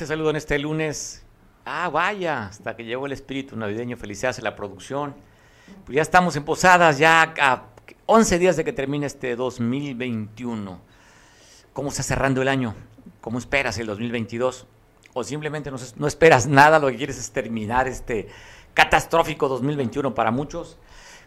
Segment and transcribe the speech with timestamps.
[0.00, 1.22] Te saludo en este lunes.
[1.66, 3.98] Ah, vaya, hasta que llegó el espíritu navideño.
[3.98, 5.14] Felicidades a la producción.
[5.84, 7.64] Pues ya estamos en Posadas, ya a
[8.06, 10.80] 11 días de que termine este 2021.
[11.74, 12.74] ¿Cómo está cerrando el año?
[13.20, 14.66] ¿Cómo esperas el 2022?
[15.12, 16.78] ¿O simplemente no, no esperas nada?
[16.78, 18.30] Lo que quieres es terminar este
[18.72, 20.78] catastrófico 2021 para muchos,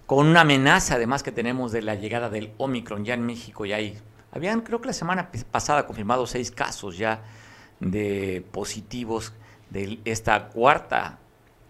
[0.07, 3.67] con una amenaza además que tenemos de la llegada del Omicron ya en México.
[3.67, 7.21] Ya hay, habían, creo que la semana pasada, confirmado seis casos ya
[7.83, 9.33] de positivos
[9.69, 11.19] de esta cuarta,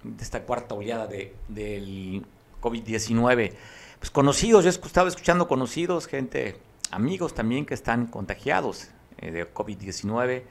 [0.03, 2.25] de esta cuarta oleada de, del
[2.61, 3.53] COVID-19.
[3.99, 6.57] Pues conocidos, yo estaba escuchando conocidos, gente,
[6.91, 10.43] amigos también que están contagiados eh, de COVID-19.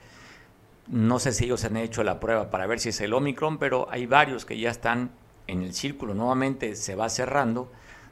[0.89, 3.87] No sé si ellos han hecho la prueba para ver si es el Omicron, pero
[3.91, 5.11] hay varios que ya están
[5.47, 7.71] en el círculo, nuevamente se va cerrando,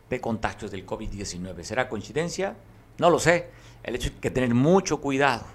[0.09, 1.63] de contagios del COVID-19.
[1.63, 2.57] ¿Será coincidencia?
[2.99, 3.51] No lo sé.
[3.83, 5.47] El hecho es que tener mucho cuidado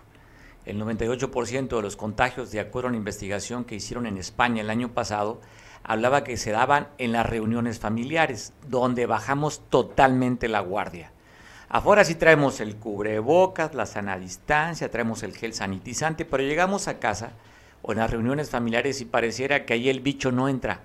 [0.66, 4.69] el 98% de los contagios, de acuerdo a una investigación que hicieron en España el
[4.69, 5.41] año pasado,
[5.83, 11.11] hablaba que se daban en las reuniones familiares, donde bajamos totalmente la guardia.
[11.69, 16.99] Afuera sí traemos el cubrebocas, la sana distancia, traemos el gel sanitizante, pero llegamos a
[16.99, 17.33] casa
[17.81, 20.81] o en las reuniones familiares y pareciera que ahí el bicho no entra.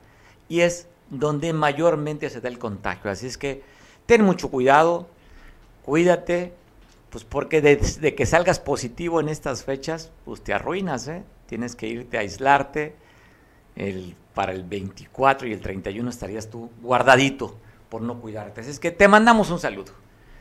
[0.48, 3.10] Y es donde mayormente se da el contagio.
[3.10, 3.62] Así es que
[4.06, 5.08] ten mucho cuidado,
[5.84, 6.54] cuídate,
[7.10, 11.24] pues porque desde que salgas positivo en estas fechas, pues te arruinas, ¿eh?
[11.46, 12.94] Tienes que irte a aislarte.
[13.76, 17.56] El, para el 24 y el 31 estarías tú guardadito
[17.88, 18.60] por no cuidarte.
[18.60, 19.92] Así es que te mandamos un saludo.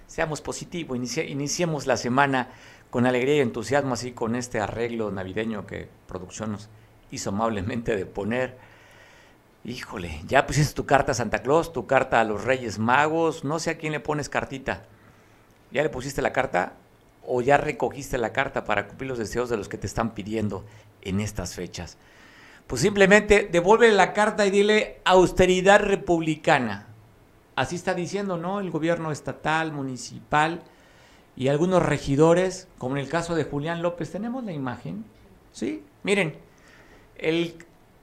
[0.08, 2.50] Seamos positivos, iniciemos la semana
[2.90, 6.70] con alegría y entusiasmo, así con este arreglo navideño que producción nos
[7.12, 8.58] hizo amablemente de poner.
[9.64, 13.60] Híjole, ya pusiste tu carta a Santa Claus, tu carta a los Reyes Magos, no
[13.60, 14.86] sé a quién le pones cartita.
[15.72, 16.74] ¿Ya le pusiste la carta
[17.26, 20.66] o ya recogiste la carta para cumplir los deseos de los que te están pidiendo
[21.02, 21.98] en estas fechas?
[22.68, 26.88] Pues simplemente devuelve la carta y dile austeridad republicana.
[27.56, 28.60] Así está diciendo, ¿no?
[28.60, 30.62] El gobierno estatal, municipal
[31.36, 34.12] y algunos regidores, como en el caso de Julián López.
[34.12, 35.04] ¿Tenemos la imagen?
[35.52, 36.38] Sí, miren,
[37.18, 37.56] el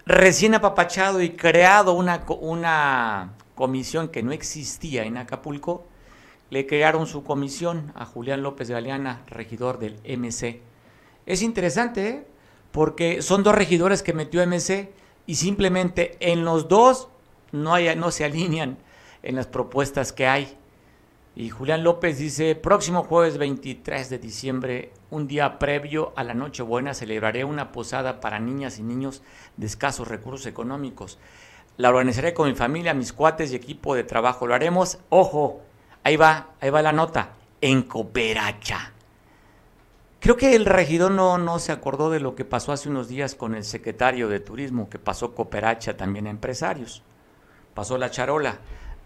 [0.05, 5.87] recién apapachado y creado una, una comisión que no existía en Acapulco,
[6.50, 10.60] le crearon su comisión a Julián López Galeana, regidor del MC.
[11.26, 12.26] Es interesante, ¿eh?
[12.70, 14.92] porque son dos regidores que metió MC
[15.26, 17.08] y simplemente en los dos
[17.52, 18.78] no, hay, no se alinean
[19.22, 20.56] en las propuestas que hay.
[21.34, 26.94] Y Julián López dice, próximo jueves 23 de diciembre, un día previo a la Nochebuena,
[26.94, 29.22] celebraré una posada para niñas y niños
[29.58, 31.18] de escasos recursos económicos.
[31.76, 34.46] La organizaré con mi familia, mis cuates y equipo de trabajo.
[34.46, 35.60] Lo haremos, ojo,
[36.06, 37.31] Ahí va, ahí va la nota,
[37.61, 38.93] en Cooperacha.
[40.21, 43.34] Creo que el regidor no, no se acordó de lo que pasó hace unos días
[43.34, 47.03] con el secretario de Turismo, que pasó Cooperacha también a empresarios.
[47.75, 48.59] Pasó la charola.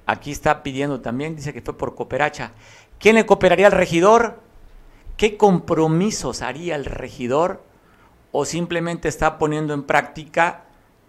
[0.05, 2.53] Aquí está pidiendo también, dice que fue por Cooperacha.
[2.99, 4.39] ¿Quién le cooperaría al regidor?
[5.17, 7.63] ¿Qué compromisos haría el regidor?
[8.31, 10.65] ¿O simplemente está poniendo en práctica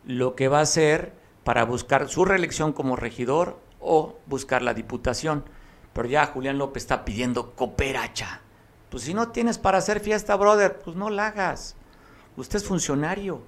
[0.06, 1.12] lo que va a hacer
[1.44, 5.44] para buscar su reelección como regidor o buscar la diputación?
[5.94, 8.42] Pero ya Julián López está pidiendo cooperacha.
[8.90, 11.76] Pues si no tienes para hacer fiesta, brother, pues no la hagas.
[12.38, 13.42] Usted es funcionario.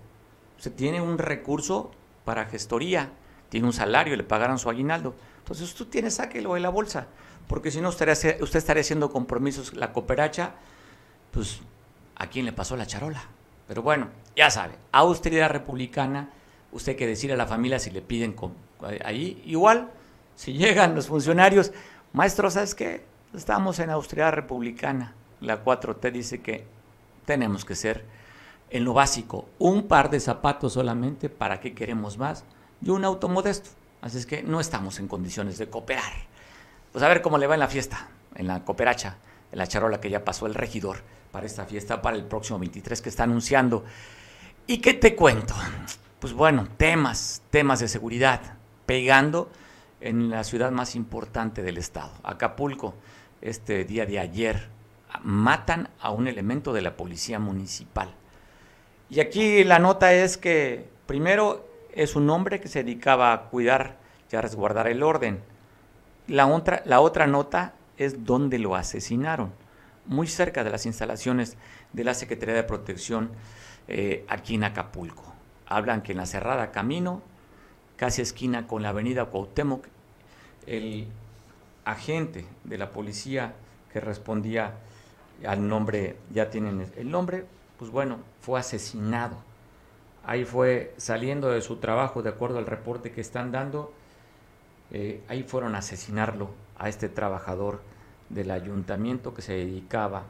[0.57, 1.91] Usted tiene un recurso
[2.25, 3.11] para gestoría,
[3.49, 5.15] tiene un salario, le pagarán su aguinaldo.
[5.39, 7.07] Entonces usted tiene, sáquelo de la bolsa.
[7.47, 9.73] Porque si no, usted estaría haciendo compromisos.
[9.73, 10.53] La cooperacha,
[11.31, 11.59] pues,
[12.15, 13.23] ¿a quién le pasó la charola?
[13.67, 16.29] Pero bueno, ya sabe, austeridad republicana,
[16.71, 18.35] usted que decir a la familia si le piden
[19.03, 19.41] ahí.
[19.45, 19.91] Igual,
[20.35, 21.71] si llegan los funcionarios,
[22.13, 23.03] Maestro, ¿sabes qué?
[23.33, 25.15] Estamos en Austria republicana.
[25.41, 26.63] La 4T dice que
[27.25, 28.05] tenemos que ser
[28.69, 32.45] en lo básico un par de zapatos solamente, ¿para qué queremos más?
[32.83, 33.71] Y un auto modesto.
[33.99, 36.13] Así es que no estamos en condiciones de cooperar.
[36.91, 39.17] Pues a ver cómo le va en la fiesta, en la cooperacha,
[39.51, 40.97] en la charola que ya pasó el regidor
[41.31, 43.85] para esta fiesta, para el próximo 23 que está anunciando.
[44.67, 45.55] ¿Y qué te cuento?
[46.19, 48.39] Pues bueno, temas, temas de seguridad,
[48.85, 49.49] pegando
[50.03, 52.93] en la ciudad más importante del estado, Acapulco,
[53.41, 54.67] este día de ayer,
[55.23, 58.13] matan a un elemento de la policía municipal.
[59.09, 63.95] Y aquí la nota es que primero es un hombre que se dedicaba a cuidar
[64.29, 65.39] y a resguardar el orden.
[66.27, 69.53] La otra, la otra nota es dónde lo asesinaron,
[70.05, 71.55] muy cerca de las instalaciones
[71.93, 73.31] de la Secretaría de Protección
[73.87, 75.33] eh, aquí en Acapulco.
[75.65, 77.21] Hablan que en la cerrada camino,
[77.97, 79.85] casi esquina con la avenida Cuauhtémoc,
[80.67, 81.07] el
[81.85, 83.53] agente de la policía
[83.91, 84.75] que respondía
[85.45, 87.45] al nombre, ya tienen el nombre,
[87.77, 89.37] pues bueno, fue asesinado.
[90.25, 93.93] ahí fue saliendo de su trabajo, de acuerdo al reporte que están dando,
[94.91, 97.81] eh, ahí fueron a asesinarlo a este trabajador
[98.29, 100.23] del ayuntamiento que se dedicaba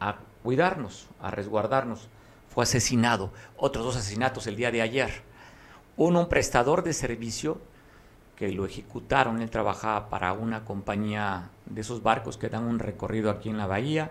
[0.00, 2.08] a cuidarnos, a resguardarnos.
[2.48, 3.32] Fue asesinado.
[3.56, 5.22] Otros dos asesinatos el día de ayer.
[5.96, 7.60] Uno, un prestador de servicio
[8.36, 9.40] que lo ejecutaron.
[9.40, 13.66] Él trabajaba para una compañía de esos barcos que dan un recorrido aquí en la
[13.66, 14.10] bahía.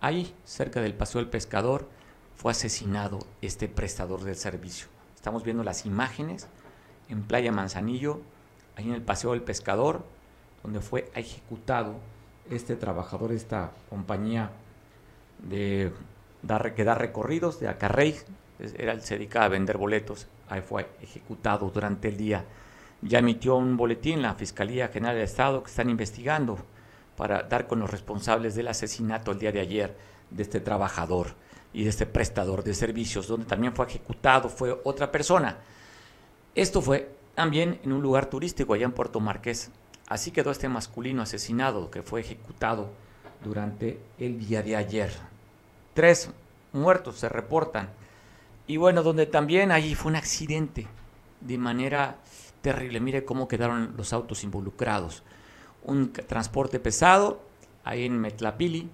[0.00, 1.88] Ahí, cerca del Paseo del Pescador,
[2.36, 4.86] fue asesinado este prestador del servicio.
[5.16, 6.46] Estamos viendo las imágenes
[7.08, 8.20] en Playa Manzanillo,
[8.76, 10.04] ahí en el Paseo del Pescador,
[10.62, 11.96] donde fue ejecutado
[12.50, 14.50] este trabajador esta compañía
[15.48, 15.92] que
[16.42, 18.16] da recorridos de Acarrey,
[18.76, 20.26] era, se dedicaba a vender boletos,
[20.66, 22.44] fue ejecutado durante el día.
[23.02, 26.58] Ya emitió un boletín la Fiscalía General del Estado que están investigando
[27.16, 29.96] para dar con los responsables del asesinato el día de ayer
[30.30, 31.34] de este trabajador
[31.72, 35.58] y de este prestador de servicios, donde también fue ejecutado, fue otra persona.
[36.54, 39.70] Esto fue también en un lugar turístico allá en Puerto Marqués.
[40.08, 42.90] Así quedó este masculino asesinado que fue ejecutado
[43.44, 45.12] durante el día de ayer.
[45.94, 46.30] Tres
[46.72, 47.90] muertos se reportan.
[48.68, 50.86] Y bueno, donde también ahí fue un accidente
[51.40, 52.18] de manera
[52.60, 53.00] terrible.
[53.00, 55.22] Mire cómo quedaron los autos involucrados.
[55.82, 57.40] Un transporte pesado
[57.82, 58.90] ahí en Metlapili,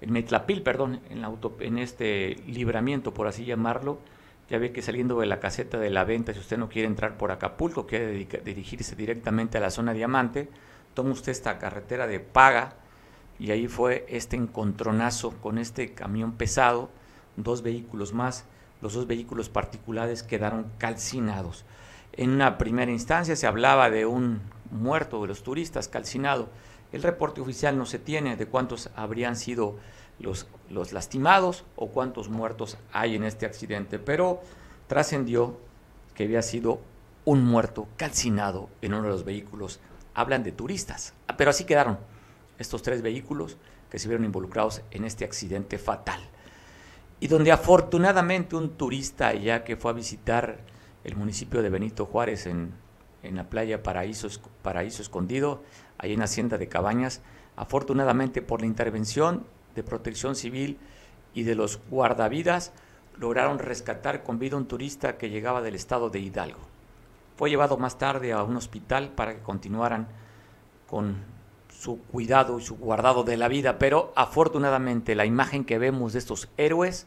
[0.00, 4.00] en Metlapil, perdón, en, auto, en este libramiento, por así llamarlo.
[4.50, 7.16] Ya ve que saliendo de la caseta de la venta, si usted no quiere entrar
[7.16, 10.48] por Acapulco, quiere dirigirse directamente a la zona Diamante,
[10.94, 12.74] toma usted esta carretera de paga
[13.38, 16.90] y ahí fue este encontronazo con este camión pesado,
[17.36, 18.46] dos vehículos más,
[18.82, 21.64] los dos vehículos particulares quedaron calcinados.
[22.12, 26.50] En una primera instancia se hablaba de un muerto de los turistas calcinado.
[26.92, 29.76] El reporte oficial no se tiene de cuántos habrían sido
[30.18, 34.42] los, los lastimados o cuántos muertos hay en este accidente, pero
[34.88, 35.58] trascendió
[36.14, 36.80] que había sido
[37.24, 39.80] un muerto calcinado en uno de los vehículos.
[40.12, 41.98] Hablan de turistas, pero así quedaron
[42.58, 43.56] estos tres vehículos
[43.90, 46.20] que se vieron involucrados en este accidente fatal.
[47.22, 50.58] Y donde afortunadamente un turista ya que fue a visitar
[51.04, 52.72] el municipio de Benito Juárez en,
[53.22, 54.26] la playa Paraíso,
[54.60, 55.62] Paraíso Escondido,
[55.98, 57.22] ahí en Hacienda de Cabañas,
[57.54, 59.46] afortunadamente por la intervención
[59.76, 60.78] de protección civil
[61.32, 62.72] y de los guardavidas,
[63.16, 66.58] lograron rescatar con vida un turista que llegaba del estado de Hidalgo.
[67.36, 70.08] Fue llevado más tarde a un hospital para que continuaran
[70.88, 71.18] con
[71.68, 76.18] su cuidado y su guardado de la vida, pero afortunadamente la imagen que vemos de
[76.18, 77.06] estos héroes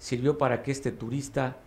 [0.00, 1.58] sirvió para que este turista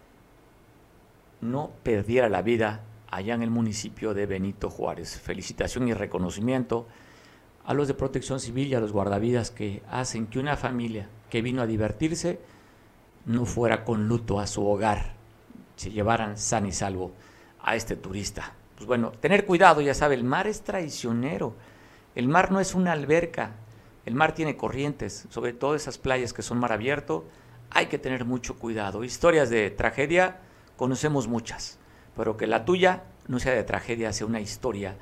[1.39, 5.17] no perdiera la vida allá en el municipio de Benito Juárez.
[5.21, 6.85] Felicitación y reconocimiento
[7.63, 11.41] a los de protección civil y a los guardavidas que hacen que una familia que
[11.41, 12.39] vino a divertirse
[13.25, 15.13] no fuera con luto a su hogar,
[15.77, 17.13] se llevaran san y salvo
[17.61, 18.51] a este turista.
[18.75, 21.55] Pues bueno, tener cuidado, ya sabe, el mar es traicionero
[22.15, 23.51] el mar no es una alberca,
[24.05, 27.25] el mar tiene corrientes, sobre todo esas playas que son mar abierto,
[27.73, 29.03] hay que tener mucho cuidado.
[29.03, 30.39] Historias de tragedia
[30.77, 31.79] conocemos muchas,
[32.15, 34.95] pero que la tuya no sea de tragedia, sea una historia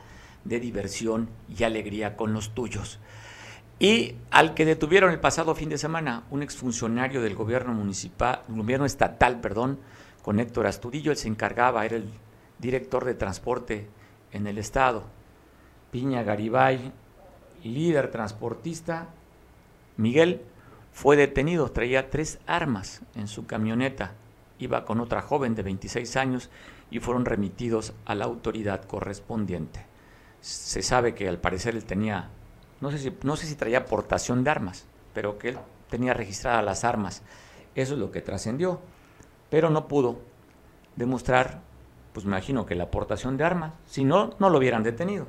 [0.43, 2.99] de diversión y alegría con los tuyos.
[3.79, 8.85] Y al que detuvieron el pasado fin de semana, un exfuncionario del gobierno municipal, gobierno
[8.85, 9.79] estatal, perdón,
[10.21, 12.07] con Héctor Astudillo, él se encargaba, era el
[12.59, 13.87] director de transporte
[14.31, 15.03] en el estado.
[15.89, 16.91] Piña Garibay,
[17.63, 19.07] líder transportista,
[19.97, 20.41] Miguel,
[20.91, 24.13] fue detenido, traía tres armas en su camioneta,
[24.59, 26.49] iba con otra joven de 26 años
[26.89, 29.85] y fueron remitidos a la autoridad correspondiente.
[30.41, 32.29] Se sabe que al parecer él tenía,
[32.81, 35.57] no sé si, no sé si traía portación de armas, pero que él
[35.89, 37.23] tenía registradas las armas.
[37.75, 38.81] Eso es lo que trascendió,
[39.49, 40.19] pero no pudo
[40.95, 41.61] demostrar,
[42.13, 45.27] pues me imagino que la aportación de armas, si no, no lo hubieran detenido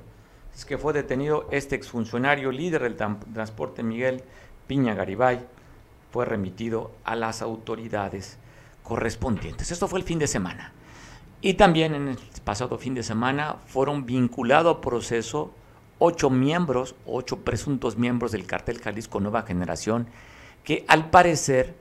[0.54, 4.22] es que fue detenido este exfuncionario líder del transporte Miguel
[4.66, 5.46] Piña Garibay,
[6.12, 8.38] fue remitido a las autoridades
[8.82, 9.72] correspondientes.
[9.72, 10.72] Esto fue el fin de semana.
[11.40, 15.52] Y también en el pasado fin de semana fueron vinculados a proceso
[15.98, 20.06] ocho miembros, ocho presuntos miembros del cartel Jalisco Nueva Generación,
[20.64, 21.74] que al parecer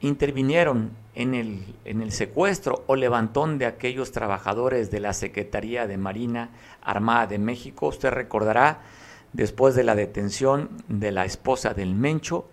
[0.00, 5.96] intervinieron en el, en el secuestro o levantón de aquellos trabajadores de la Secretaría de
[5.96, 6.50] Marina
[6.82, 7.88] Armada de México.
[7.88, 8.80] Usted recordará,
[9.32, 12.48] después de la detención de la esposa del Mencho,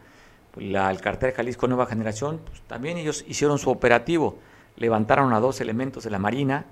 [0.59, 4.37] la, el cartel Jalisco Nueva Generación, pues, también ellos hicieron su operativo,
[4.75, 6.65] levantaron a dos elementos de la Marina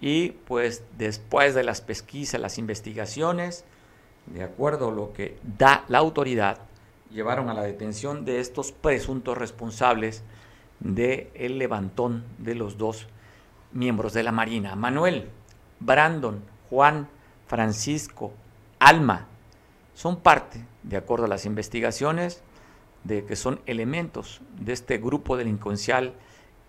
[0.00, 3.64] y pues después de las pesquisas, las investigaciones,
[4.26, 6.58] de acuerdo a lo que da la autoridad,
[7.10, 10.22] llevaron a la detención de estos presuntos responsables
[10.80, 13.06] del el levantón de los dos
[13.72, 14.74] miembros de la Marina.
[14.74, 15.30] Manuel,
[15.80, 17.08] Brandon, Juan,
[17.46, 18.32] Francisco,
[18.78, 19.26] Alma,
[19.94, 22.42] son parte, de acuerdo a las investigaciones,
[23.04, 26.14] de que son elementos de este grupo delincuencial,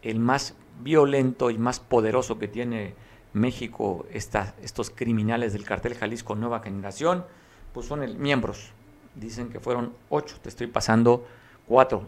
[0.02, 2.94] el más violento y más poderoso que tiene
[3.34, 7.26] México, estos criminales del cartel Jalisco Nueva Generación,
[7.74, 8.72] pues son el, miembros.
[9.16, 11.26] Dicen que fueron ocho, te estoy pasando
[11.68, 12.04] cuatro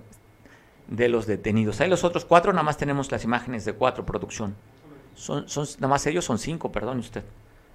[0.88, 1.82] de los detenidos.
[1.82, 4.56] Hay los otros cuatro, nada más tenemos las imágenes de cuatro, producción.
[5.16, 7.24] Son, son, nada más ellos son cinco, perdón usted.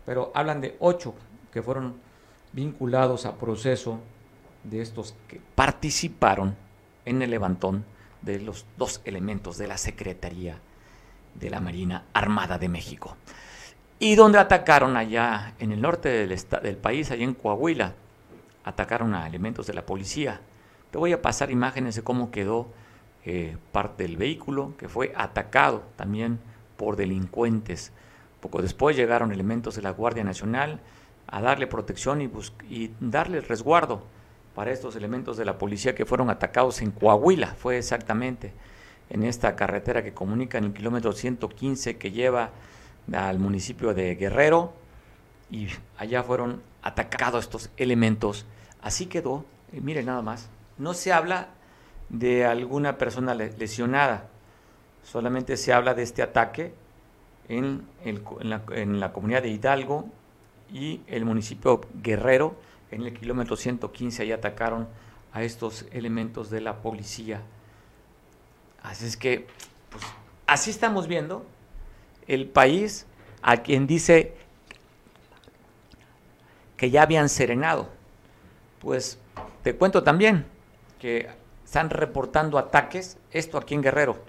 [0.06, 1.14] Pero hablan de ocho
[1.52, 1.94] que fueron
[2.52, 4.00] vinculados a proceso
[4.64, 6.56] de estos que participaron
[7.04, 7.84] en el levantón
[8.22, 10.58] de los dos elementos de la Secretaría
[11.34, 13.16] de la Marina Armada de México.
[13.98, 17.94] Y donde atacaron allá en el norte del, del país, allá en Coahuila,
[18.64, 20.40] atacaron a elementos de la policía.
[20.90, 22.68] Te voy a pasar imágenes de cómo quedó
[23.24, 26.40] eh, parte del vehículo, que fue atacado también
[26.76, 27.92] por delincuentes.
[28.40, 30.80] Poco después llegaron elementos de la Guardia Nacional
[31.28, 32.30] a darle protección y,
[32.68, 34.04] y darle resguardo
[34.54, 38.52] para estos elementos de la policía que fueron atacados en Coahuila, fue exactamente
[39.10, 42.50] en esta carretera que comunica en el kilómetro 115 que lleva
[43.12, 44.72] al municipio de Guerrero
[45.50, 45.68] y
[45.98, 48.46] allá fueron atacados estos elementos.
[48.80, 51.48] Así quedó, mire nada más, no se habla
[52.08, 54.28] de alguna persona lesionada,
[55.02, 56.74] solamente se habla de este ataque
[57.48, 60.06] en la comunidad de Hidalgo
[60.72, 62.56] y el municipio Guerrero,
[62.92, 64.86] en el kilómetro 115, ahí atacaron
[65.32, 67.40] a estos elementos de la policía.
[68.82, 69.46] Así es que,
[69.90, 70.04] pues,
[70.46, 71.44] así estamos viendo
[72.28, 73.06] el país
[73.42, 74.34] a quien dice
[76.76, 77.88] que ya habían serenado.
[78.80, 79.18] Pues
[79.62, 80.44] te cuento también
[80.98, 81.28] que
[81.64, 84.22] están reportando ataques, esto aquí en Guerrero,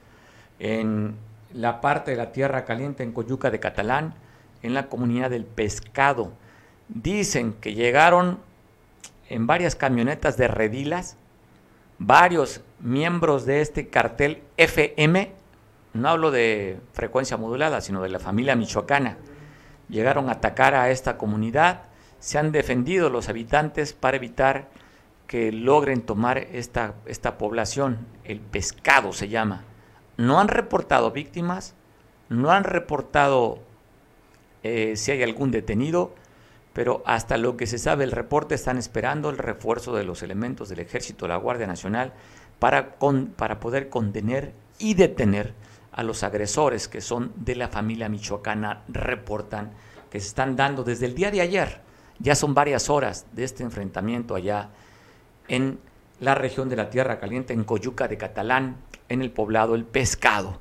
[0.59, 1.15] en
[1.53, 4.13] la parte de la Tierra Caliente, en Coyuca de Catalán,
[4.61, 6.31] en la comunidad del pescado.
[6.87, 8.39] Dicen que llegaron
[9.33, 11.17] en varias camionetas de redilas
[11.97, 15.31] varios miembros de este cartel FM,
[15.93, 19.17] no hablo de frecuencia modulada, sino de la familia michoacana,
[19.89, 21.83] llegaron a atacar a esta comunidad,
[22.19, 24.69] se han defendido los habitantes para evitar
[25.27, 29.63] que logren tomar esta, esta población, el pescado se llama.
[30.17, 31.73] No han reportado víctimas,
[32.29, 33.59] no han reportado
[34.63, 36.13] eh, si hay algún detenido,
[36.73, 40.69] pero hasta lo que se sabe el reporte están esperando el refuerzo de los elementos
[40.69, 42.13] del ejército, la Guardia Nacional,
[42.59, 42.95] para,
[43.35, 45.53] para poder contener y detener
[45.91, 49.71] a los agresores que son de la familia michoacana, reportan
[50.09, 51.81] que se están dando desde el día de ayer.
[52.19, 54.69] Ya son varias horas de este enfrentamiento allá
[55.47, 55.79] en
[56.19, 58.77] la región de la Tierra Caliente, en Coyuca de Catalán,
[59.09, 60.59] en el poblado El Pescado.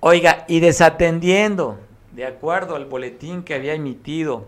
[0.00, 1.80] Oiga, y desatendiendo,
[2.12, 4.46] de acuerdo al boletín que había emitido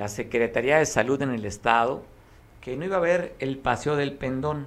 [0.00, 2.02] la Secretaría de Salud en el Estado
[2.62, 4.66] que no iba a haber el paseo del pendón.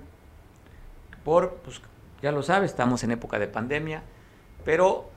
[1.25, 1.81] Por, pues
[2.21, 4.03] ya lo sabe, estamos en época de pandemia,
[4.63, 5.09] pero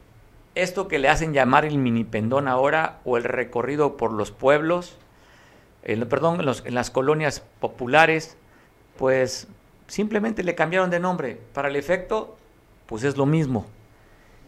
[0.54, 4.96] esto que le hacen llamar el mini pendón ahora o el recorrido por los pueblos,
[5.82, 8.38] el, perdón, en, en las colonias populares,
[8.96, 9.48] pues
[9.86, 11.38] simplemente le cambiaron de nombre.
[11.52, 12.38] Para el efecto,
[12.86, 13.66] pues es lo mismo.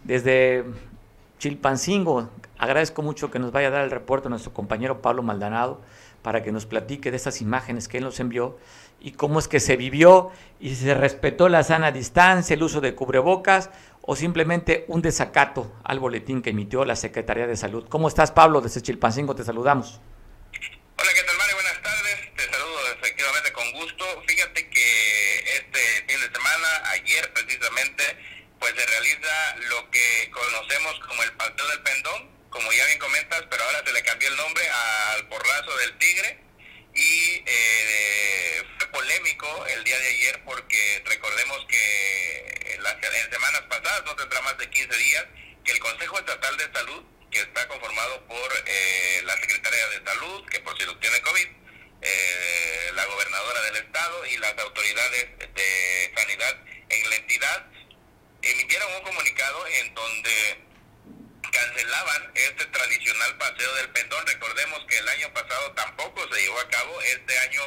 [0.04, 0.64] Desde
[1.38, 5.80] Chilpancingo, agradezco mucho que nos vaya a dar el reporte nuestro compañero Pablo Maldonado
[6.22, 8.58] para que nos platique de estas imágenes que él nos envió
[9.00, 12.94] y cómo es que se vivió y se respetó la sana distancia, el uso de
[12.96, 13.70] cubrebocas
[14.02, 17.86] o simplemente un desacato al boletín que emitió la Secretaría de Salud.
[17.88, 18.60] ¿Cómo estás, Pablo?
[18.60, 20.00] Desde Chilpancingo te saludamos.
[20.98, 21.54] Hola, ¿qué tal, Mario?
[21.54, 22.34] Buenas tardes.
[22.34, 24.04] Te saludo efectivamente con gusto.
[24.26, 25.78] Fíjate que este
[26.08, 28.02] fin de semana, ayer precisamente,
[28.68, 33.44] pues se realiza lo que conocemos como el Paseo del Pendón, como ya bien comentas,
[33.48, 36.38] pero ahora se le cambió el nombre al Porrazo del Tigre.
[36.94, 42.96] Y eh, fue polémico el día de ayer porque recordemos que en, las,
[43.30, 45.24] semanas pasadas, no tendrá más de 15 días,
[45.64, 50.44] que el Consejo Estatal de Salud, que está conformado por eh, la Secretaria de Salud,
[50.50, 51.48] que por si lo tiene COVID,
[52.02, 56.56] eh, la gobernadora del estado y las autoridades de sanidad
[56.88, 57.66] en la entidad,
[58.42, 60.64] emitieron un comunicado en donde
[61.50, 64.26] cancelaban este tradicional paseo del pendón.
[64.26, 67.62] Recordemos que el año pasado tampoco se llevó a cabo, este año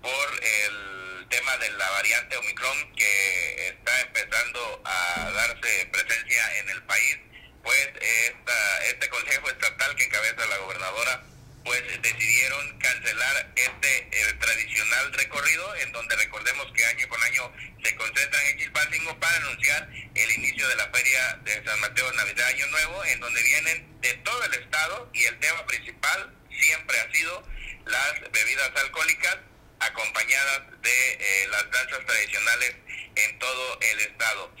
[0.00, 6.82] por el tema de la variante Omicron que está empezando a darse presencia en el
[6.84, 7.18] país,
[7.62, 11.31] pues esta, este Consejo Estatal que encabeza la gobernadora
[11.64, 17.52] pues decidieron cancelar este eh, tradicional recorrido en donde recordemos que año con año
[17.82, 22.46] se concentran en Chilpancingo para anunciar el inicio de la feria de San Mateo Navidad
[22.48, 27.12] Año Nuevo en donde vienen de todo el estado y el tema principal siempre ha
[27.12, 27.46] sido
[27.86, 29.38] las bebidas alcohólicas
[29.80, 32.76] acompañadas de eh, las danzas tradicionales
[33.16, 34.54] en todo el estado.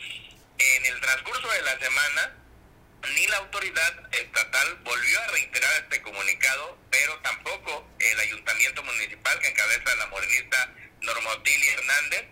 [0.58, 2.41] En el transcurso de la semana
[3.14, 9.48] ni la autoridad estatal volvió a reiterar este comunicado, pero tampoco el ayuntamiento municipal que
[9.48, 12.24] encabeza la morenista Normotilia Hernández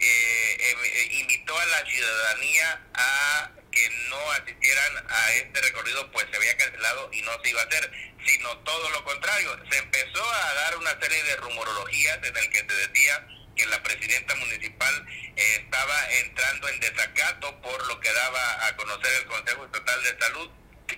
[0.00, 6.36] eh, eh, invitó a la ciudadanía a que no asistieran a este recorrido, pues se
[6.36, 7.90] había cancelado y no se iba a hacer,
[8.26, 9.58] sino todo lo contrario.
[9.70, 13.26] Se empezó a dar una serie de rumorologías en el que se decía
[13.58, 19.12] que la presidenta municipal eh, estaba entrando en desacato por lo que daba a conocer
[19.20, 20.50] el Consejo Estatal de Salud,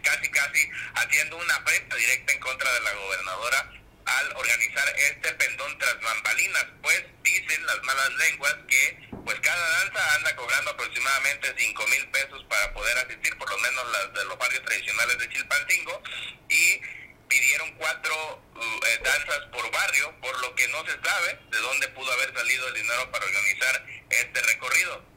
[0.03, 3.73] casi casi haciendo una afrenta directa en contra de la gobernadora
[4.05, 10.15] al organizar este pendón tras bambalinas, pues dicen las malas lenguas que pues cada danza
[10.17, 14.39] anda cobrando aproximadamente 5 mil pesos para poder asistir, por lo menos las de los
[14.39, 16.03] barrios tradicionales de Chilpancingo,
[16.49, 16.81] y
[17.31, 21.89] pidieron cuatro uh, eh, danzas por barrio, por lo que no se sabe de dónde
[21.89, 25.09] pudo haber salido el dinero para organizar este recorrido.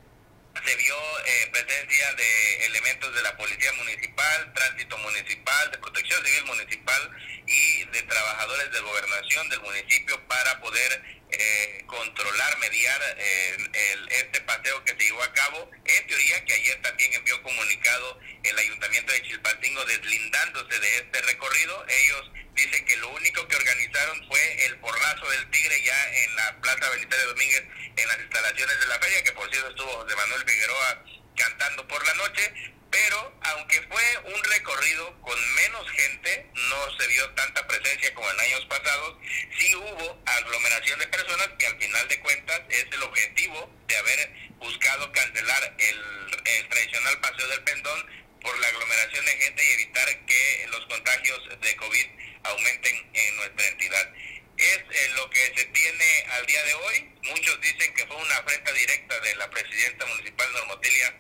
[0.64, 6.46] Se vio eh, presencia de elementos de la Policía Municipal, Tránsito Municipal, de Protección Civil
[6.46, 7.12] Municipal
[7.48, 14.84] y de trabajadores de gobernación del municipio para poder eh, controlar, mediar el, este paseo
[14.84, 15.70] que se llevó a cabo.
[15.86, 21.86] En teoría que ayer también envió comunicado el Ayuntamiento de Chilpancingo deslindándose de este recorrido.
[21.88, 26.62] Ellos dicen que lo único que organizaron fue el porrazo del tigre ya en la
[26.62, 27.64] Plaza Benítez Domínguez
[27.96, 31.04] en las instalaciones de la feria, que por cierto estuvo José Manuel Figueroa
[31.36, 32.54] cantando por la noche,
[32.94, 38.40] pero aunque fue un recorrido con menos gente, no se vio tanta presencia como en
[38.40, 39.18] años pasados,
[39.58, 44.32] sí hubo aglomeración de personas que al final de cuentas es el objetivo de haber
[44.60, 48.06] buscado cancelar el, tradicional paseo del pendón
[48.42, 52.08] por la aglomeración de gente y evitar que los contagios de COVID
[52.44, 54.14] aumenten en nuestra entidad.
[54.58, 57.12] Es eh, lo que se tiene al día de hoy.
[57.24, 61.16] Muchos dicen que fue una afrenta directa de la presidenta municipal Normotilia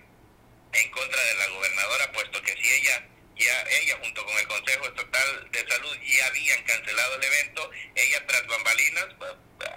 [0.74, 4.86] en contra de la gobernadora, puesto que si ella ya ella junto con el Consejo
[4.86, 9.32] Estatal de Salud ya habían cancelado el evento, ella tras bambalinas, pues,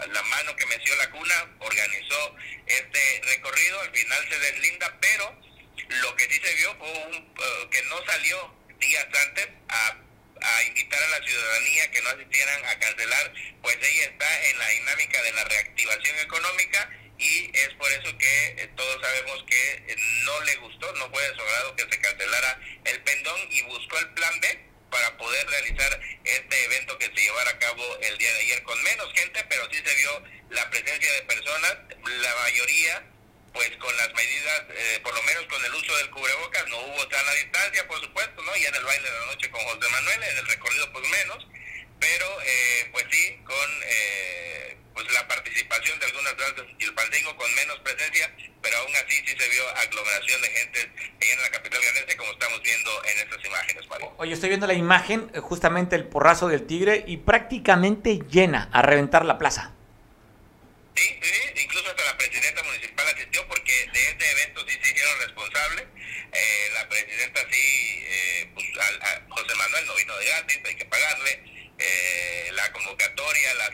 [0.08, 5.40] la mano que meció la cuna, organizó este recorrido, al final se deslinda, pero
[5.88, 9.96] lo que sí se vio fue un, eh, que no salió días antes a,
[10.42, 13.32] a invitar a la ciudadanía que no asistieran a cancelar,
[13.62, 18.46] pues ella está en la dinámica de la reactivación económica y es por eso que
[18.58, 22.00] eh, todos sabemos que eh, no le gustó, no fue de su agrado que se
[22.00, 27.20] cancelara el pendón y buscó el plan B para poder realizar este evento que se
[27.20, 30.70] llevara a cabo el día de ayer con menos gente, pero sí se vio la
[30.70, 33.04] presencia de personas, la mayoría
[33.52, 37.10] pues con las medidas, eh, por lo menos con el uso del cubrebocas, no hubo
[37.10, 38.54] sana distancia, por supuesto, ¿no?
[38.54, 41.46] Y en el baile de la noche con José Manuel, en el recorrido pues menos,
[42.00, 42.26] pero
[42.92, 43.68] pues sí, con
[44.96, 48.32] pues la participación de algunas danzas y el pantingo con menos presencia,
[48.62, 52.62] pero aún así sí se vio aglomeración de gente en la capital ganense como estamos
[52.62, 54.14] viendo en estas imágenes, Mario.
[54.16, 58.80] Oye, estoy viendo la imagen, eh, justamente el porrazo del tigre y prácticamente llena a
[58.80, 59.72] reventar la plaza.
[60.96, 65.18] Sí, sí, incluso hasta la presidenta municipal asistió porque de este evento sí se hicieron
[65.20, 65.84] responsables.
[66.32, 70.84] Eh, la presidenta sí, eh, pues a, José Manuel no vino de gratis, hay que
[70.86, 73.70] pagarle eh, la convocatoria, las,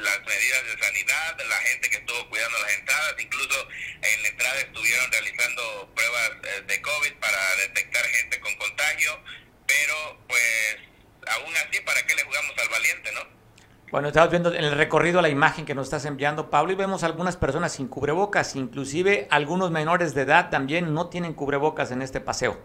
[0.00, 3.68] las, medidas de sanidad, la gente que estuvo cuidando las entradas, incluso
[4.02, 9.18] en la entrada estuvieron realizando pruebas eh, de COVID para detectar gente con contagio,
[9.66, 10.76] pero pues
[11.28, 13.40] aún así, ¿para qué le jugamos al valiente, no?
[13.90, 17.02] Bueno, estamos viendo en el recorrido la imagen que nos estás enviando, Pablo, y vemos
[17.02, 22.20] algunas personas sin cubrebocas, inclusive algunos menores de edad también no tienen cubrebocas en este
[22.20, 22.60] paseo.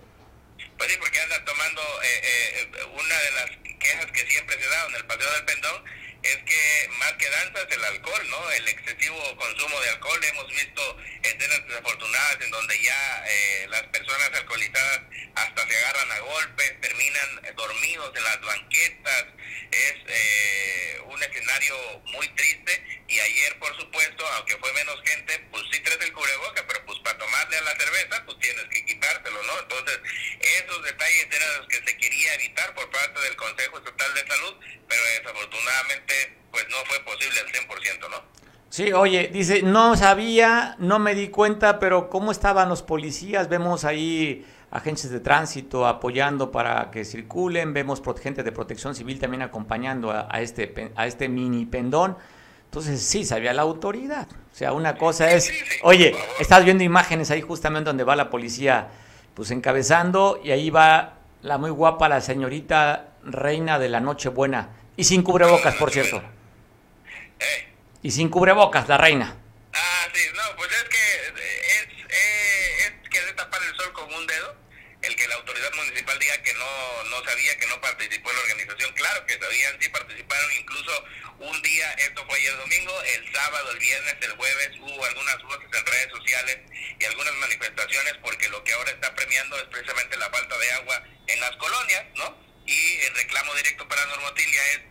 [0.77, 4.85] Pues sí, porque andan tomando eh, eh, una de las quejas que siempre se da
[4.87, 5.83] en el Paseo del Pendón
[6.21, 8.51] es que más que danzas el alcohol, ¿no?
[8.51, 10.19] El excesivo consumo de alcohol.
[10.23, 15.01] Hemos visto escenas desafortunadas en donde ya eh, las personas alcoholizadas
[15.35, 19.25] hasta se agarran a golpes, terminan dormidos en las banquetas.
[19.71, 25.63] Es eh, un escenario muy triste y ayer, por supuesto, aunque fue menos gente, pues
[25.71, 29.43] sí traes el cubreboca, pero pues para tomarle a la cerveza, pues tienes que quitártelo,
[29.43, 29.59] ¿no?
[29.59, 29.99] Entonces,
[30.39, 34.55] esos detalles eran los que se quería evitar por parte del Consejo Estatal de Salud,
[34.87, 38.44] pero desafortunadamente pues no fue posible al 100%, ¿no?
[38.75, 43.47] Sí, oye, dice, no sabía, no me di cuenta, pero ¿cómo estaban los policías?
[43.47, 49.43] Vemos ahí agentes de tránsito apoyando para que circulen, vemos gente de protección civil también
[49.43, 52.17] acompañando a, este, a este mini pendón.
[52.65, 54.27] Entonces sí, sabía la autoridad.
[54.51, 55.49] O sea, una cosa es,
[55.81, 58.89] oye, estás viendo imágenes ahí justamente donde va la policía
[59.35, 64.71] pues encabezando y ahí va la muy guapa, la señorita reina de la Nochebuena.
[64.97, 66.17] Y sin cubrebocas, por cierto.
[66.17, 67.74] Eh.
[68.05, 69.35] Y sin cubrebocas, la reina.
[69.73, 74.27] Ah, sí, no, pues es que es, eh, es que tapar el sol con un
[74.27, 74.55] dedo
[75.01, 78.41] el que la autoridad municipal diga que no, no sabía, que no participó en la
[78.43, 78.93] organización.
[78.93, 81.03] Claro que sabían, sí participaron, incluso
[81.39, 85.69] un día, esto fue ayer domingo, el sábado, el viernes, el jueves, hubo algunas voces
[85.73, 86.59] en redes sociales
[86.99, 91.03] y algunas manifestaciones porque lo que ahora está premiando es precisamente la falta de agua
[91.25, 92.37] en las colonias, ¿no?
[92.67, 94.81] Y el reclamo directo para Normotilia es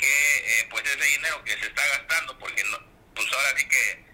[0.00, 2.78] que eh, pues ese dinero que se está gastando, porque no,
[3.14, 4.04] pues ahora sí que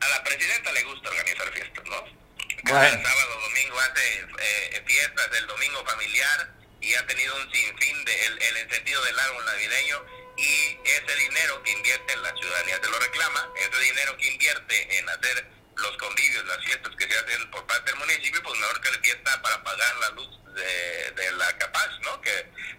[0.00, 2.20] a la presidenta le gusta organizar fiestas, ¿no?
[2.64, 8.26] Cada sábado, domingo hace eh, fiestas del domingo familiar y ha tenido un sinfín de
[8.26, 10.04] el, encendido del árbol navideño
[10.36, 14.98] y ese dinero que invierte en la ciudadanía se lo reclama, ese dinero que invierte
[14.98, 15.46] en hacer
[15.76, 18.98] los convivios, las fiestas que se hacen por parte del municipio, pues mejor que le
[19.00, 22.20] fiesta para pagar la luz de, la capaz, ¿no?
[22.20, 22.30] Que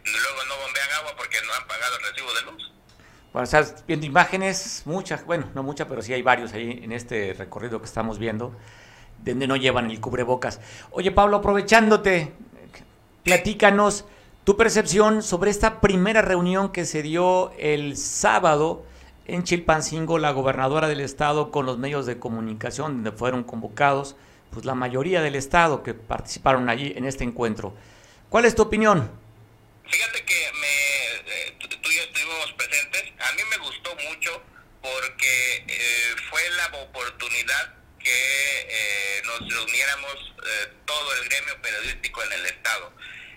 [0.04, 2.72] luego no bombean agua porque no han pagado el recibo de luz.
[3.34, 7.34] Bueno, estás viendo imágenes, muchas, bueno, no muchas, pero sí hay varios ahí en este
[7.34, 8.56] recorrido que estamos viendo
[9.24, 10.60] donde no llevan el cubrebocas.
[10.92, 12.34] Oye, Pablo, aprovechándote,
[13.24, 14.06] platícanos
[14.44, 18.84] tu percepción sobre esta primera reunión que se dio el sábado
[19.28, 24.16] en Chilpancingo, la gobernadora del estado con los medios de comunicación, donde fueron convocados
[24.52, 27.76] pues la mayoría del estado que participaron allí en este encuentro.
[28.30, 29.12] ¿Cuál es tu opinión?
[29.90, 33.04] Fíjate que me, eh, tú y yo estuvimos presentes.
[33.20, 34.42] A mí me gustó mucho
[34.82, 38.12] porque eh, fue la oportunidad que
[38.70, 42.94] eh, nos reuniéramos eh, todo el gremio periodístico en el Estado.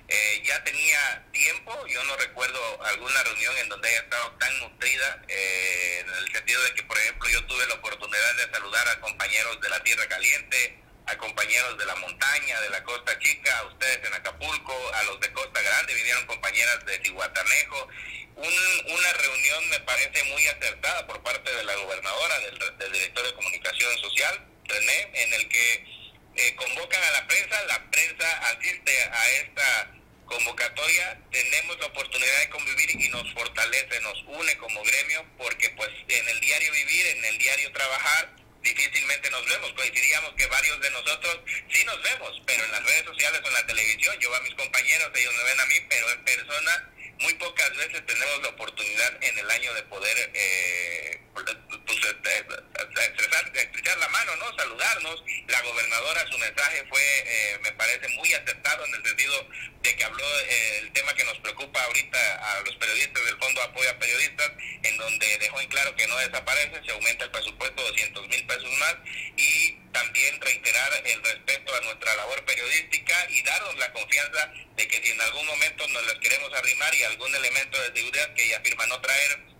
[0.09, 5.23] Eh, ya tenía tiempo, yo no recuerdo alguna reunión en donde haya estado tan nutrida,
[5.29, 9.61] en el sentido de que, por ejemplo, yo tuve la oportunidad de saludar a compañeros
[9.61, 14.01] de la Tierra Caliente, a compañeros de la montaña, de la Costa Chica, a ustedes
[14.07, 17.89] en Acapulco, a los de Costa Grande, vinieron compañeras de Tihuatanejo.
[18.37, 22.39] una reunión me parece muy acertada por parte de la gobernadora,
[22.79, 25.85] del director de comunicación social, René, en el que
[26.37, 29.91] eh, convocan a la prensa, la prensa asiste a esta
[30.27, 35.91] convocatoria, tenemos la oportunidad de convivir y nos fortalece, nos une como gremio, porque pues
[36.09, 39.73] en el diario vivir, en el diario trabajar, difícilmente nos vemos.
[39.75, 43.55] Coincidíamos que varios de nosotros sí nos vemos, pero en las redes sociales o en
[43.55, 47.35] la televisión, yo a mis compañeros, ellos me ven a mí, pero en persona muy
[47.35, 51.21] pocas veces tenemos la oportunidad en el año de poder eh,
[51.87, 54.57] pues, este, estrechar la mano, ¿no?
[54.57, 55.25] Saludarnos.
[55.49, 59.49] La gobernadora, su mensaje fue, eh, me parece, muy acertado en el sentido
[59.83, 63.63] de que habló eh, el tema que nos preocupa ahorita a los periodistas del Fondo
[63.63, 64.51] Apoyo a Periodistas,
[64.83, 68.79] en donde dejó en claro que no desaparece, se aumenta el presupuesto 200 mil pesos
[68.79, 68.97] más
[69.37, 75.03] y también reiterar el respeto a nuestra labor periodística y darnos la confianza de que
[75.03, 78.59] si en algún momento nos las queremos arrimar y algún elemento de seguridad que ella
[78.59, 79.54] afirma no traer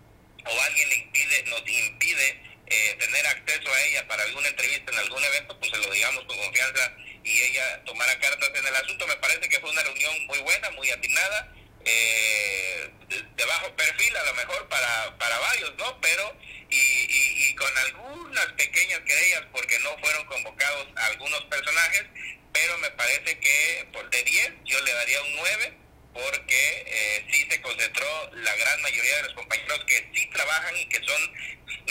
[0.47, 5.23] o alguien impide, nos impide eh, tener acceso a ella para alguna entrevista en algún
[5.23, 9.07] evento, pues se lo digamos con confianza y ella tomara cartas en el asunto.
[9.07, 11.53] Me parece que fue una reunión muy buena, muy atinada,
[11.85, 16.01] eh, de, bajo perfil a lo mejor para, para varios, ¿no?
[16.01, 16.37] Pero
[16.71, 22.05] y, y, con algunas pequeñas querellas porque no fueron convocados algunos personajes,
[22.53, 25.84] pero me parece que por de 10 yo le daría un 9
[26.15, 30.87] porque eh, sí se concentró la gran mayoría de los compañeros que sí trabajan y
[30.87, 31.21] que son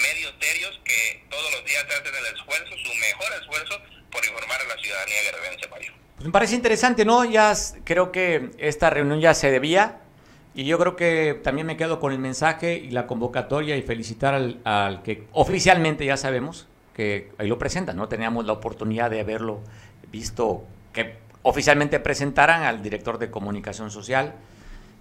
[0.01, 3.81] medios serios que todos los días hacen el esfuerzo, su mejor esfuerzo
[4.11, 5.91] por informar a la ciudadanía guerrerense, Mario.
[6.15, 7.25] Pues me parece interesante, ¿no?
[7.25, 9.99] Ya creo que esta reunión ya se debía
[10.55, 14.33] y yo creo que también me quedo con el mensaje y la convocatoria y felicitar
[14.33, 18.07] al, al que oficialmente ya sabemos que ahí lo presentan, ¿no?
[18.07, 19.61] Teníamos la oportunidad de haberlo
[20.11, 24.33] visto que oficialmente presentaran al director de comunicación social,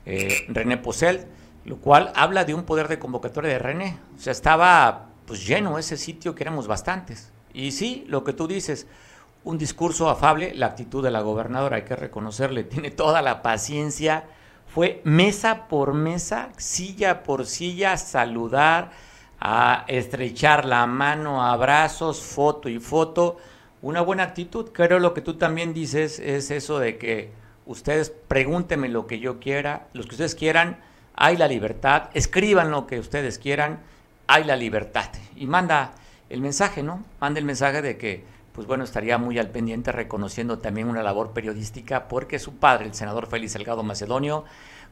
[0.05, 1.27] eh, René Posel,
[1.65, 3.99] lo cual habla de un poder de convocatoria de René.
[4.17, 7.33] O sea, estaba pues lleno ese sitio que éramos bastantes.
[7.55, 8.89] Y sí, lo que tú dices,
[9.45, 14.25] un discurso afable, la actitud de la gobernadora, hay que reconocerle, tiene toda la paciencia.
[14.67, 18.91] Fue mesa por mesa, silla por silla, saludar,
[19.39, 23.39] a estrechar la mano, abrazos, foto y foto
[23.83, 24.71] una buena actitud.
[24.73, 27.31] Creo lo que tú también dices es eso de que
[27.67, 30.81] ustedes pregúntenme lo que yo quiera, los que ustedes quieran,
[31.15, 33.81] hay la libertad, escriban lo que ustedes quieran,
[34.27, 35.11] hay la libertad.
[35.37, 35.95] Y manda
[36.31, 37.05] el mensaje, ¿no?
[37.21, 41.33] Manda el mensaje de que pues bueno, estaría muy al pendiente reconociendo también una labor
[41.33, 44.45] periodística porque su padre, el senador Félix Salgado Macedonio,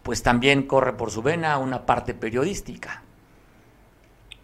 [0.03, 3.03] pues también corre por su vena una parte periodística.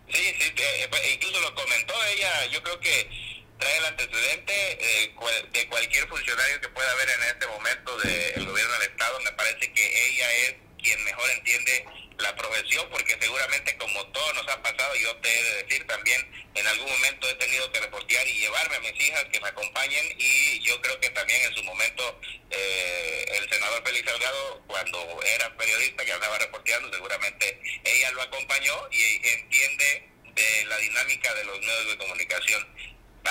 [0.09, 3.26] Sí, sí, eh, incluso lo comentó ella, yo creo que
[3.59, 5.15] trae el antecedente eh,
[5.53, 9.73] de cualquier funcionario que pueda haber en este momento del gobierno del Estado, me parece
[9.73, 11.85] que ella es quien mejor entiende
[12.19, 16.49] la profesión, porque seguramente como todo nos ha pasado, yo te he de decir también,
[16.55, 20.15] en algún momento he tenido que reportear y llevarme a mis hijas que me acompañen
[20.19, 25.55] y yo creo que también en su momento eh, el senador Félix Salgado, cuando era
[25.57, 31.59] periodista que andaba reporteando, seguramente ella lo acompañó y entiende de la dinámica de los
[31.61, 32.67] medios de comunicación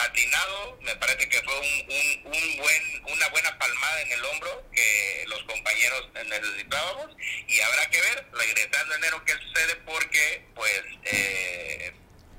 [0.03, 5.25] atinado, me parece que fue un, un, buen, una buena palmada en el hombro que
[5.27, 7.15] los compañeros necesitábamos
[7.47, 11.93] y habrá que ver, regresando enero, qué sucede porque pues eh,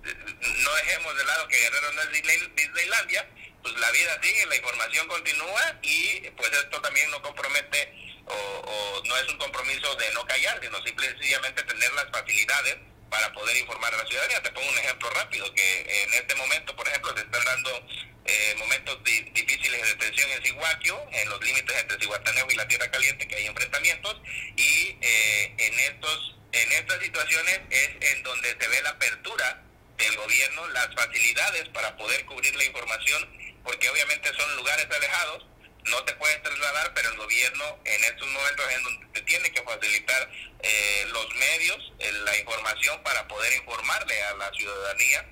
[0.04, 3.28] no dejemos de lado que Guerrero no es Disneylandia,
[3.62, 7.92] pues la vida sigue, la información continúa y pues esto también no compromete
[8.26, 12.76] o, o no es un compromiso de no callar, sino simplemente tener las facilidades
[13.10, 14.42] para poder informar a la ciudadanía.
[14.42, 17.86] Te pongo un ejemplo rápido, que en este momento, por ejemplo, se están dando
[18.24, 22.90] eh, momentos difíciles de tensión en Siguaquio, en los límites entre Cihuataneo y la Tierra
[22.90, 24.20] Caliente, que hay enfrentamientos,
[24.56, 29.62] y eh, en, estos, en estas situaciones es en donde se ve la apertura
[29.96, 33.28] del gobierno, las facilidades para poder cubrir la información,
[33.64, 35.46] porque obviamente son lugares alejados,
[35.90, 39.62] no te puedes trasladar, pero el gobierno en estos momentos es donde te tiene que
[39.62, 45.26] facilitar eh, los medios, eh, la información para poder informarle a la ciudadanía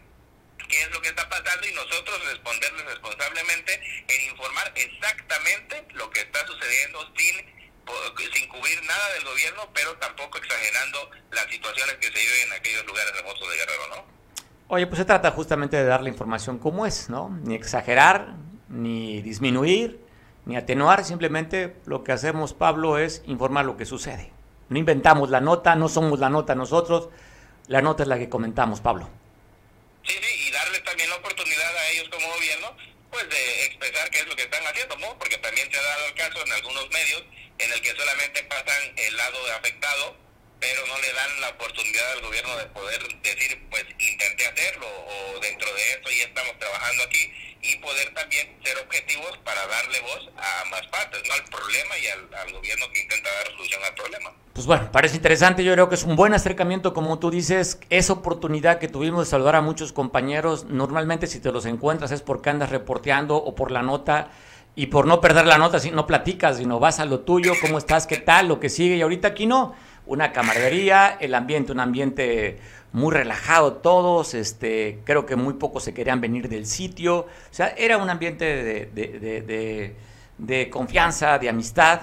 [0.68, 6.20] qué es lo que está pasando y nosotros responderles responsablemente en informar exactamente lo que
[6.20, 7.54] está sucediendo sin
[8.32, 12.86] sin cubrir nada del gobierno, pero tampoco exagerando las situaciones que se viven en aquellos
[12.86, 14.04] lugares remotos de Guerrero, ¿no?
[14.68, 17.28] Oye, pues se trata justamente de dar la información como es, ¿no?
[17.44, 18.34] Ni exagerar,
[18.68, 20.00] ni disminuir,
[20.46, 24.30] ni atenuar, simplemente lo que hacemos, Pablo, es informar lo que sucede.
[24.68, 27.08] No inventamos la nota, no somos la nota nosotros,
[27.68, 29.08] la nota es la que comentamos, Pablo.
[30.04, 32.76] Sí, sí, y darle también la oportunidad a ellos como gobierno,
[33.10, 35.18] pues de expresar qué es lo que están haciendo, ¿no?
[35.18, 37.24] Porque también se ha dado el caso en algunos medios
[37.58, 40.16] en el que solamente pasan el lado afectado,
[40.64, 45.40] pero no le dan la oportunidad al gobierno de poder decir, pues intenté hacerlo, o
[45.40, 47.20] dentro de esto ya estamos trabajando aquí,
[47.60, 52.06] y poder también ser objetivos para darle voz a más partes, no al problema y
[52.08, 54.32] al, gobierno que intenta dar solución al problema.
[54.54, 58.14] Pues bueno, parece interesante, yo creo que es un buen acercamiento, como tú dices, esa
[58.14, 62.48] oportunidad que tuvimos de saludar a muchos compañeros, normalmente si te los encuentras es porque
[62.48, 64.30] andas reporteando o por la nota,
[64.76, 67.78] y por no perder la nota, si no platicas, sino vas a lo tuyo, cómo
[67.78, 69.74] estás, qué tal, lo que sigue, y ahorita aquí no,
[70.06, 72.58] una camaradería, el ambiente, un ambiente
[72.92, 77.74] muy relajado todos, este, creo que muy pocos se querían venir del sitio, o sea,
[77.76, 78.44] era un ambiente
[80.38, 82.02] de, confianza, de amistad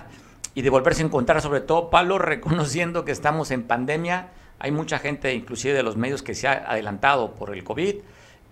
[0.53, 4.99] y de volverse a encontrar, sobre todo, Pablo, reconociendo que estamos en pandemia, hay mucha
[4.99, 7.95] gente, inclusive de los medios, que se ha adelantado por el COVID,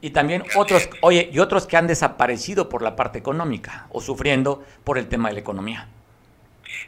[0.01, 4.63] y también otros, oye, y otros que han desaparecido por la parte económica o sufriendo
[4.85, 5.89] por el tema de la economía.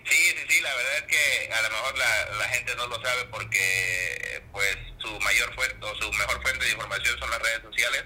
[0.05, 3.01] Sí, sí, sí, la verdad es que a lo mejor la, la gente no lo
[3.01, 7.61] sabe porque pues su mayor fuente o su mejor fuente de información son las redes
[7.63, 8.03] sociales,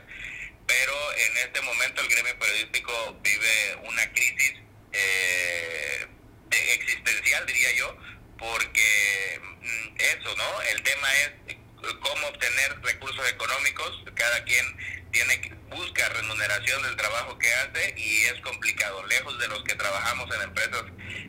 [0.67, 4.53] pero en este momento el gremio periodístico vive una crisis
[4.93, 6.07] eh,
[6.51, 7.97] existencial, diría yo,
[8.37, 10.61] porque mm, eso, ¿no?
[10.63, 11.55] El tema es
[12.01, 14.65] cómo obtener recursos económicos, cada quien
[15.11, 20.33] tiene busca remuneración del trabajo que hace y es complicado, lejos de los que trabajamos
[20.35, 20.83] en empresas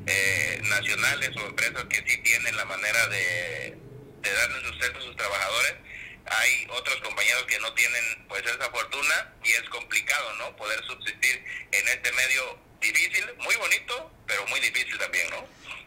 [0.07, 3.77] eh, nacionales o empresas que sí tienen la manera de,
[4.23, 5.75] de darle sustento a sus trabajadores,
[6.27, 10.57] hay otros compañeros que no tienen pues esa fortuna y es complicado, ¿no?
[10.57, 15.37] Poder subsistir en este medio difícil, muy bonito, pero muy difícil también, ¿no?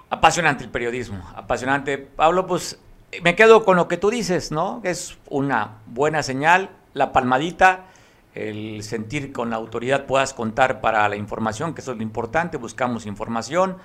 [0.09, 1.97] Apasionante el periodismo, apasionante.
[1.97, 2.79] Pablo, pues
[3.21, 4.81] me quedo con lo que tú dices, ¿no?
[4.83, 7.85] Es una buena señal, la palmadita,
[8.33, 12.57] el sentir con la autoridad puedas contar para la información, que eso es lo importante,
[12.57, 13.77] buscamos información,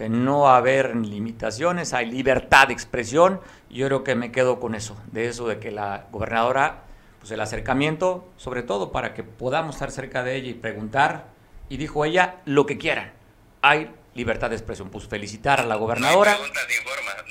[0.00, 5.28] no haber limitaciones, hay libertad de expresión, yo creo que me quedo con eso, de
[5.28, 6.84] eso de que la gobernadora,
[7.20, 11.26] pues el acercamiento, sobre todo para que podamos estar cerca de ella y preguntar,
[11.68, 13.12] y dijo ella, lo que quieran,
[13.60, 14.90] hay libertad de expresión.
[14.90, 16.32] Pues felicitar a la gobernadora.
[16.32, 16.66] No hay preguntas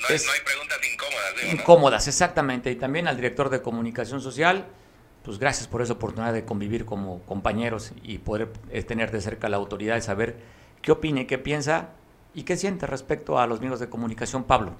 [0.00, 1.52] no, hay, preguntas incómodas.
[1.52, 2.70] Incómodas, exactamente.
[2.70, 4.66] Y también al director de comunicación social,
[5.24, 9.48] pues gracias por esa oportunidad de convivir como compañeros y poder eh, tener de cerca
[9.48, 10.36] la autoridad y saber
[10.80, 11.90] qué opine, qué piensa
[12.34, 14.76] y qué siente respecto a los medios de comunicación, Pablo.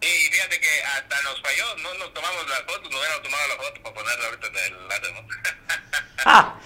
[0.00, 3.62] Sí, fíjate que hasta nos falló, no nos tomamos las fotos, nos hubiéramos tomado la
[3.62, 5.32] foto para ponerla ahorita en el ¿no?
[6.26, 6.58] ah,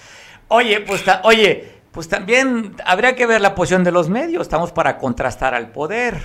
[0.49, 4.43] Oye, pues, oye, pues también habría que ver la posición de los medios.
[4.43, 6.21] Estamos para contrastar al poder.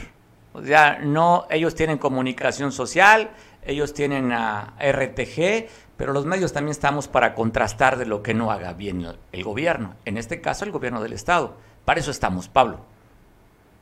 [0.53, 3.31] O sea, no, ellos tienen comunicación social,
[3.64, 5.66] ellos tienen a RTG,
[5.97, 9.97] pero los medios también estamos para contrastar de lo que no haga bien el gobierno.
[10.05, 11.57] En este caso, el gobierno del Estado.
[11.85, 12.91] Para eso estamos, Pablo.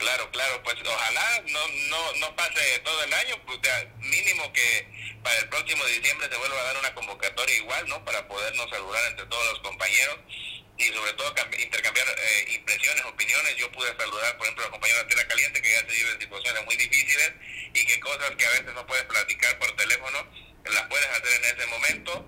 [0.00, 3.58] Claro, claro, pues ojalá no, no, no pase todo el año, pues
[3.98, 4.88] mínimo que
[5.22, 8.02] para el próximo diciembre se vuelva a dar una convocatoria igual, ¿no?
[8.02, 10.16] Para podernos saludar entre todos los compañeros
[10.78, 13.56] y sobre todo intercambiar eh, impresiones, opiniones.
[13.56, 16.20] Yo pude saludar, por ejemplo, a la compañera Tierra Caliente, que ya se vive en
[16.22, 17.32] situaciones muy difíciles
[17.74, 20.26] y que cosas que a veces no puedes platicar por teléfono,
[20.64, 22.26] las puedes hacer en ese momento.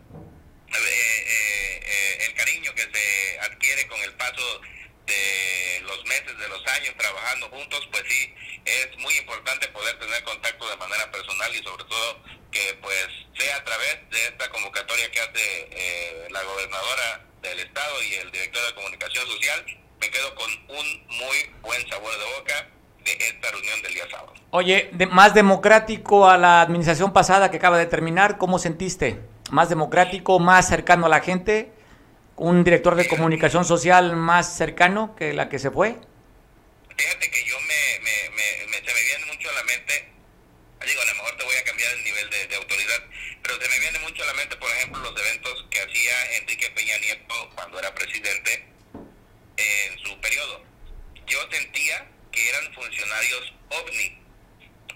[0.75, 4.61] Eh, eh, el cariño que se adquiere con el paso
[5.07, 8.35] de los meses, de los años trabajando juntos, pues sí,
[8.65, 13.57] es muy importante poder tener contacto de manera personal y sobre todo que pues sea
[13.57, 18.67] a través de esta convocatoria que hace eh, la gobernadora del estado y el director
[18.67, 19.65] de comunicación social,
[20.01, 22.69] me quedo con un muy buen sabor de boca
[23.05, 24.35] de esta reunión del día sábado.
[24.51, 29.21] Oye, de, más democrático a la administración pasada que acaba de terminar, ¿cómo sentiste?
[29.51, 31.73] ¿Más democrático, más cercano a la gente?
[32.37, 35.97] Un director de comunicación social más cercano que la que se fue?
[36.97, 40.09] Fíjate que yo me, me, me, se me viene mucho a la mente,
[40.87, 43.03] digo, a lo mejor te voy a cambiar el nivel de, autoridad,
[43.43, 46.71] pero se me viene mucho a la mente, por ejemplo, los eventos que hacía Enrique
[46.71, 48.67] Peña Nieto cuando era presidente
[49.57, 50.65] en su periodo.
[51.27, 54.19] Yo sentía que eran funcionarios ovni,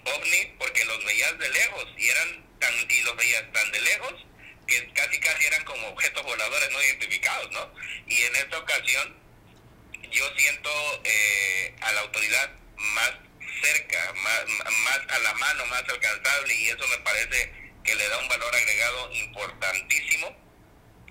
[0.03, 4.26] ovni porque los veías de lejos y eran tan, y los veías tan de lejos
[4.67, 7.73] que casi casi eran como objetos voladores no identificados, ¿no?
[8.07, 9.15] Y en esta ocasión
[10.11, 10.69] yo siento
[11.03, 13.13] eh, a la autoridad más
[13.61, 14.45] cerca, más,
[14.83, 17.51] más a la mano, más alcanzable y eso me parece
[17.83, 20.35] que le da un valor agregado importantísimo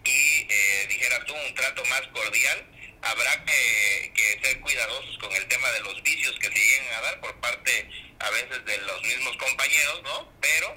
[0.04, 2.66] y eh, dijera tú un trato más cordial
[3.02, 7.00] habrá que, que, ser cuidadosos con el tema de los vicios que se lleguen a
[7.02, 7.88] dar por parte
[8.18, 10.32] a veces de los mismos compañeros, ¿no?
[10.40, 10.76] Pero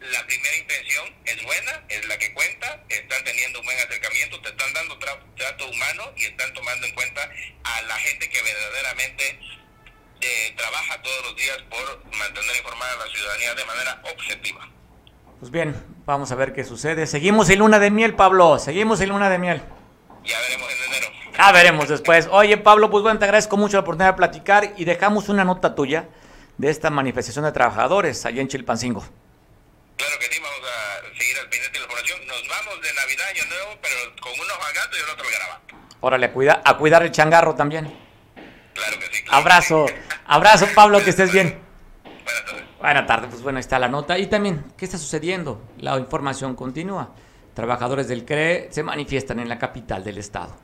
[0.00, 4.50] la primera intención es buena, es la que cuenta, están teniendo un buen acercamiento, te
[4.50, 7.30] están dando trato humano y están tomando en cuenta
[7.64, 9.38] a la gente que verdaderamente
[10.20, 14.68] eh, trabaja todos los días por mantener informada a la ciudadanía de manera objetiva.
[15.38, 15.74] Pues bien,
[16.04, 17.06] vamos a ver qué sucede.
[17.06, 19.62] Seguimos en luna de miel, Pablo, seguimos en luna de miel.
[20.24, 21.12] Ya veremos en enero.
[21.36, 22.28] Ya veremos después.
[22.30, 25.74] Oye, Pablo, pues bueno, te agradezco mucho la oportunidad de platicar y dejamos una nota
[25.74, 26.08] tuya
[26.58, 29.02] de esta manifestación de trabajadores allá en Chilpancingo.
[29.96, 32.26] Claro que sí, vamos a seguir al pendiente de la información.
[32.26, 35.74] Nos vamos de Navidad, Año Nuevo, pero con unos gato y el otro garabato.
[36.00, 37.86] Órale, a, cuida, a cuidar el changarro también.
[38.74, 39.24] Claro que sí.
[39.30, 39.86] Abrazo,
[40.26, 41.60] abrazo Pablo, que estés bien.
[42.04, 42.64] Buenas tardes.
[42.78, 44.18] Buenas tardes, pues bueno, ahí está la nota.
[44.18, 45.62] Y también, ¿qué está sucediendo?
[45.78, 47.14] La información continúa.
[47.54, 50.56] Trabajadores del CRE se manifiestan en la capital del estado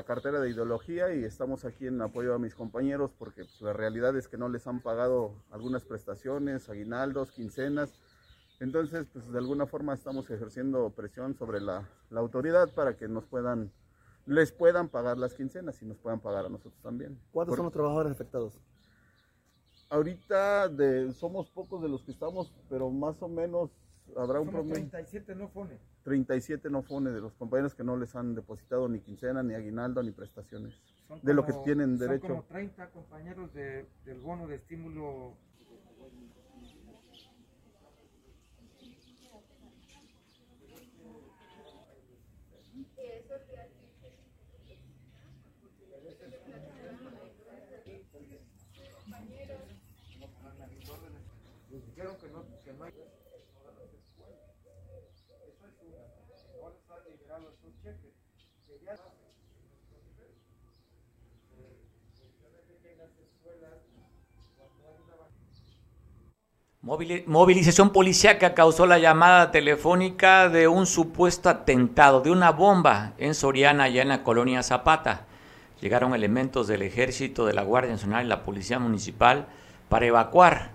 [0.00, 3.74] la cartera de ideología y estamos aquí en apoyo a mis compañeros porque pues, la
[3.74, 8.00] realidad es que no les han pagado algunas prestaciones, aguinaldos, quincenas.
[8.60, 13.72] Entonces, pues de alguna forma estamos ejerciendo presión sobre la, autoridad para que nos puedan,
[14.26, 17.18] les puedan pagar las quincenas y nos puedan pagar a nosotros también.
[17.32, 18.60] ¿Cuántos son los trabajadores afectados?
[19.88, 23.70] Ahorita de, somos pocos de los que estamos, pero más o menos
[24.14, 24.74] habrá un promedio.
[24.74, 25.78] 37 no FONE.
[26.04, 30.02] 37 no FONE de los compañeros que no les han depositado ni quincena, ni aguinaldo,
[30.02, 30.78] ni prestaciones.
[31.22, 32.26] de lo que tienen derecho.
[32.26, 35.34] Son como 30 compañeros de, del bono de estímulo
[66.82, 73.84] Movilización policiaca causó la llamada telefónica de un supuesto atentado, de una bomba en Soriana,
[73.84, 75.26] allá en la colonia Zapata.
[75.82, 79.46] Llegaron elementos del ejército, de la Guardia Nacional y la Policía Municipal
[79.90, 80.70] para evacuar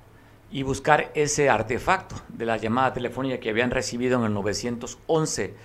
[0.52, 5.56] y buscar ese artefacto de la llamada telefónica que habían recibido en el 911.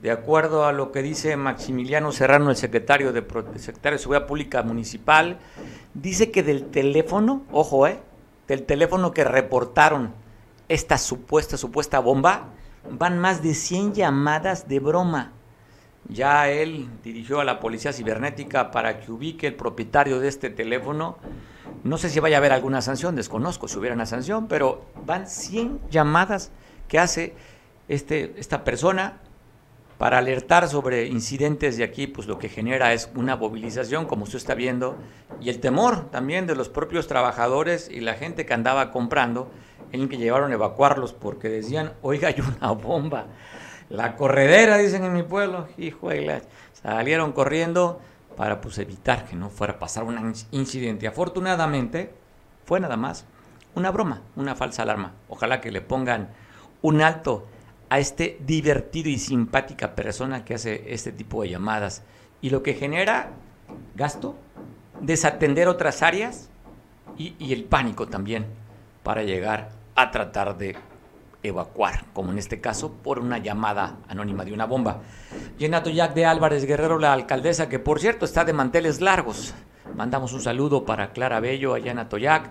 [0.00, 3.20] De acuerdo a lo que dice Maximiliano Serrano, el secretario de,
[3.56, 5.38] secretario de Seguridad Pública Municipal,
[5.92, 8.00] dice que del teléfono, ojo, eh,
[8.50, 10.12] del teléfono que reportaron
[10.68, 12.48] esta supuesta, supuesta bomba,
[12.90, 15.30] van más de 100 llamadas de broma.
[16.08, 21.16] Ya él dirigió a la policía cibernética para que ubique el propietario de este teléfono.
[21.84, 25.28] No sé si vaya a haber alguna sanción, desconozco si hubiera una sanción, pero van
[25.28, 26.50] 100 llamadas
[26.88, 27.34] que hace
[27.86, 29.20] este, esta persona
[30.00, 34.38] para alertar sobre incidentes de aquí, pues lo que genera es una movilización, como usted
[34.38, 34.96] está viendo,
[35.42, 39.50] y el temor también de los propios trabajadores y la gente que andaba comprando,
[39.92, 43.26] en el que llevaron a evacuarlos porque decían, oiga, hay una bomba.
[43.90, 46.42] La corredera, dicen en mi pueblo, hijo de la...
[46.72, 48.00] Salieron corriendo
[48.38, 51.08] para pues evitar que no fuera a pasar un incidente.
[51.08, 52.14] Afortunadamente,
[52.64, 53.26] fue nada más
[53.74, 55.12] una broma, una falsa alarma.
[55.28, 56.30] Ojalá que le pongan
[56.80, 57.46] un alto
[57.90, 62.02] a este divertido y simpática persona que hace este tipo de llamadas
[62.40, 63.32] y lo que genera
[63.96, 64.36] gasto,
[65.00, 66.48] desatender otras áreas
[67.18, 68.46] y, el pánico también
[69.02, 70.76] para llegar a tratar de
[71.42, 75.02] evacuar, como en este caso por una llamada anónima de una bomba.
[75.58, 79.52] Yenato Jack de Álvarez Guerrero, la alcaldesa, que por cierto está de manteles largos.
[79.96, 82.50] Mandamos un saludo para Clara Bello, allá en Atoyac,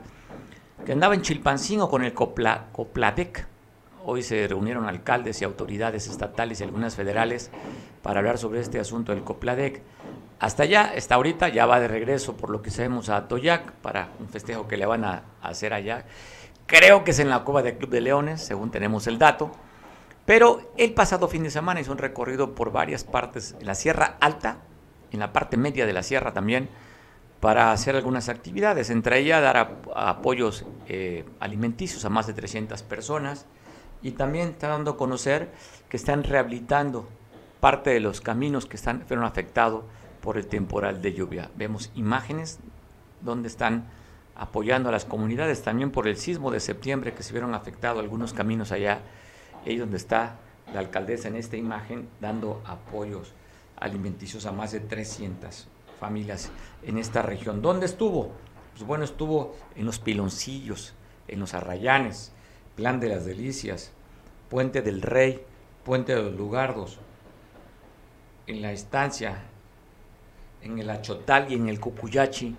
[0.86, 3.48] que andaba en Chilpancingo con el Copla, Copladec,
[4.06, 7.52] Hoy se reunieron alcaldes y autoridades estatales y algunas federales
[8.02, 9.82] para hablar sobre este asunto del Copladec.
[10.40, 14.10] Hasta allá, está ahorita, ya va de regreso por lo que sabemos a Toyac para
[14.20, 16.06] un festejo que le van a hacer allá.
[16.66, 19.52] Creo que es en la cueva del Club de Leones, según tenemos el dato.
[20.26, 24.18] Pero el pasado fin de semana hizo un recorrido por varias partes, en la Sierra
[24.22, 24.60] Alta,
[25.12, 26.70] en la parte media de la sierra también,
[27.40, 33.46] para hacer algunas actividades, entre ellas dar apoyos eh, alimenticios a más de 300 personas,
[34.02, 35.50] y también está dando a conocer
[35.90, 37.08] que están rehabilitando
[37.60, 39.84] parte de los caminos que están, fueron afectados
[40.22, 41.50] por el temporal de lluvia.
[41.56, 42.60] Vemos imágenes
[43.22, 43.90] donde están
[44.36, 48.34] apoyando a las comunidades, también por el sismo de septiembre que se vieron afectados algunos
[48.34, 49.02] caminos allá,
[49.66, 50.38] ahí donde está
[50.74, 53.34] la alcaldesa en esta imagen dando apoyos
[53.78, 55.68] alimenticios a más de 300
[56.00, 56.50] familias
[56.84, 57.62] en esta región.
[57.62, 58.32] ¿Dónde estuvo?
[58.74, 60.94] Pues bueno, estuvo en los piloncillos,
[61.28, 62.32] en los arrayanes,
[62.80, 63.92] Plan de las Delicias,
[64.48, 65.44] Puente del Rey,
[65.84, 66.98] Puente de los Lugardos,
[68.48, 69.42] en la estancia,
[70.62, 72.56] en el Achotal y en el Cucuyachi,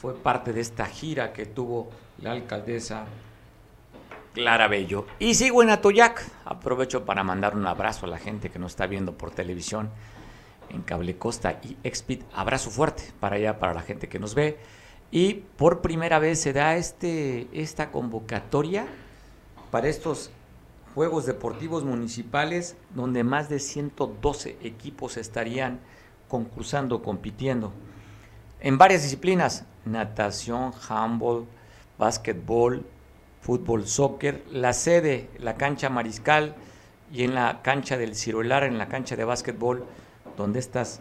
[0.00, 3.06] fue parte de esta gira que tuvo la alcaldesa
[4.32, 5.06] Clara Bello.
[5.18, 8.86] Y sigo en Atoyac, aprovecho para mandar un abrazo a la gente que nos está
[8.86, 9.90] viendo por televisión
[10.70, 12.22] en Cable Costa y Expit.
[12.32, 14.56] Abrazo fuerte para allá, para la gente que nos ve.
[15.10, 18.86] Y por primera vez se da este, esta convocatoria
[19.74, 20.30] para estos
[20.94, 25.80] Juegos Deportivos Municipales, donde más de 112 equipos estarían
[26.28, 27.72] concursando, compitiendo.
[28.60, 31.46] En varias disciplinas, natación, handball,
[31.98, 32.86] básquetbol,
[33.40, 36.54] fútbol, soccer, la sede, la cancha mariscal
[37.12, 39.84] y en la cancha del Ciruelar, en la cancha de básquetbol,
[40.36, 41.00] donde estas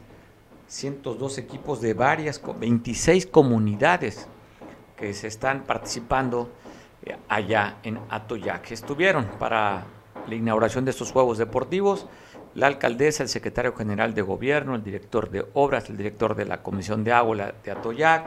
[0.67, 4.28] 102 equipos de varias, 26 comunidades
[4.97, 6.49] que se están participando
[7.28, 8.72] allá en Atoyac.
[8.72, 9.84] Estuvieron para
[10.28, 12.08] la inauguración de estos Juegos Deportivos
[12.56, 16.62] la alcaldesa, el secretario general de gobierno, el director de obras, el director de la
[16.62, 18.26] Comisión de Agua de Atoyac.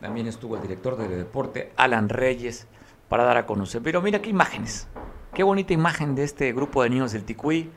[0.00, 2.66] También estuvo el director de deporte, Alan Reyes,
[3.08, 3.82] para dar a conocer.
[3.82, 4.88] Pero mira qué imágenes,
[5.34, 7.70] qué bonita imagen de este grupo de niños del Ticuí,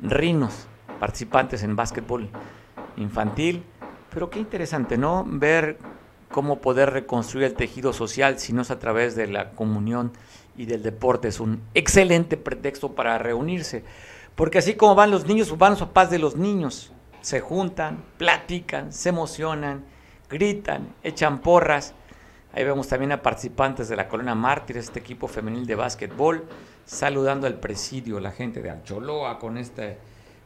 [0.00, 0.66] rinos,
[0.98, 2.30] participantes en básquetbol
[2.96, 3.62] infantil.
[4.10, 5.22] Pero qué interesante, ¿no?
[5.26, 5.78] Ver
[6.30, 10.12] cómo poder reconstruir el tejido social si no es a través de la comunión
[10.56, 11.28] y del deporte.
[11.28, 13.84] Es un excelente pretexto para reunirse.
[14.34, 16.92] Porque así como van los niños, van los papás de los niños.
[17.22, 19.84] Se juntan, platican, se emocionan,
[20.28, 21.94] gritan, echan porras.
[22.52, 26.44] Ahí vemos también a participantes de la Colona Mártir, este equipo femenil de básquetbol,
[26.86, 29.98] saludando al presidio, la gente de Alcholoa con este,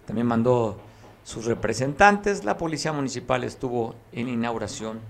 [0.07, 0.81] también mandó
[1.23, 2.45] sus representantes.
[2.45, 5.01] La policía municipal estuvo en inauguración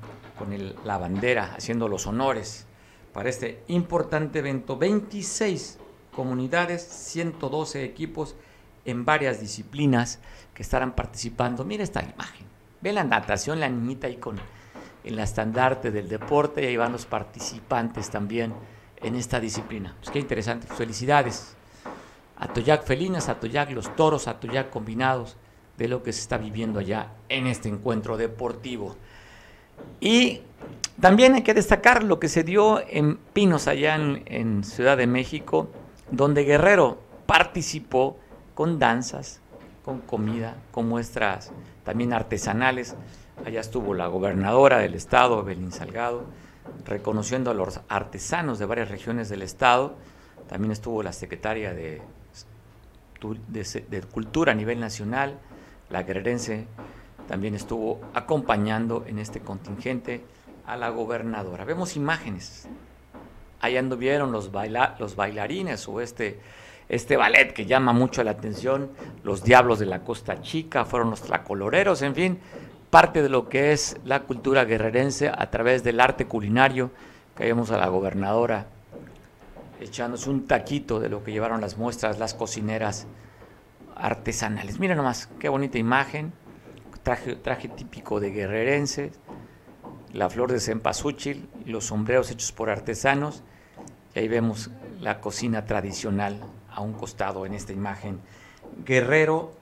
[0.41, 2.64] con la bandera, haciendo los honores
[3.12, 4.78] para este importante evento.
[4.78, 5.78] 26
[6.16, 8.36] comunidades, 112 equipos
[8.86, 10.18] en varias disciplinas
[10.55, 11.62] que estarán participando.
[11.66, 12.47] Mira esta imagen.
[12.80, 14.41] Ve la natación, la niñita ahí con
[15.05, 18.55] el estandarte del deporte y ahí van los participantes también
[18.97, 19.95] en esta disciplina.
[20.01, 20.66] Pues qué interesante.
[20.66, 21.55] Felicidades.
[22.38, 25.36] Atoyac felinas, Atoyac los toros, Atoyac combinados
[25.76, 28.97] de lo que se está viviendo allá en este encuentro deportivo.
[30.00, 30.40] Y
[31.00, 35.70] también hay que destacar lo que se dio en Pinos, allá en, Ciudad de México,
[36.10, 38.18] donde Guerrero participó
[38.54, 39.40] con danzas,
[39.84, 41.52] con comida, con muestras
[41.84, 42.96] también artesanales.
[43.46, 46.24] Allá estuvo la gobernadora del estado, Belín Salgado,
[46.84, 49.94] reconociendo a los artesanos de varias regiones del estado.
[50.48, 52.02] También estuvo la secretaria de,
[53.88, 55.38] de Cultura a nivel nacional,
[55.88, 56.66] la guerrerense
[57.30, 60.24] también estuvo acompañando en este contingente
[60.66, 61.64] a la gobernadora.
[61.64, 62.66] Vemos imágenes.
[63.60, 66.40] Ahí anduvieron los, baila, los bailarines o este,
[66.88, 68.90] este ballet que llama mucho la atención,
[69.22, 72.38] los Diablos de la Costa Chica, fueron los Tlacoloreros, en fin,
[72.90, 76.90] parte de lo que es la cultura guerrerense a través del arte culinario,
[77.36, 78.66] que vemos a la gobernadora
[79.78, 83.06] echándose un taquito de lo que llevaron las muestras, las cocineras
[83.94, 84.80] artesanales.
[84.80, 86.32] Mira nomás, qué bonita imagen,
[87.03, 89.12] traje, traje típico de guerrerense,
[90.12, 93.42] la flor de cempasúchil, los sombreros hechos por artesanos,
[94.14, 94.70] y ahí vemos
[95.01, 96.40] la cocina tradicional
[96.70, 98.20] a un costado en esta imagen.
[98.84, 99.53] Guerrero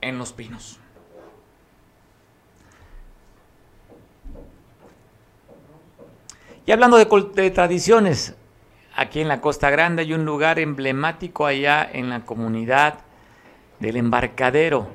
[0.00, 0.78] en los pinos.
[6.64, 8.36] Y hablando de, tradiciones,
[8.94, 12.98] aquí en la Costa Grande hay un lugar emblemático allá en la comunidad
[13.80, 14.86] del embarcadero.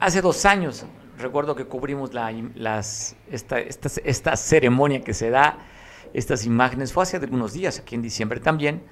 [0.00, 0.84] Hace dos años,
[1.22, 2.30] recuerdo que cubrimos la,
[3.30, 5.58] esta, esta, ceremonia que se da,
[6.12, 8.82] estas imágenes, fue hace algunos días, aquí en diciembre también.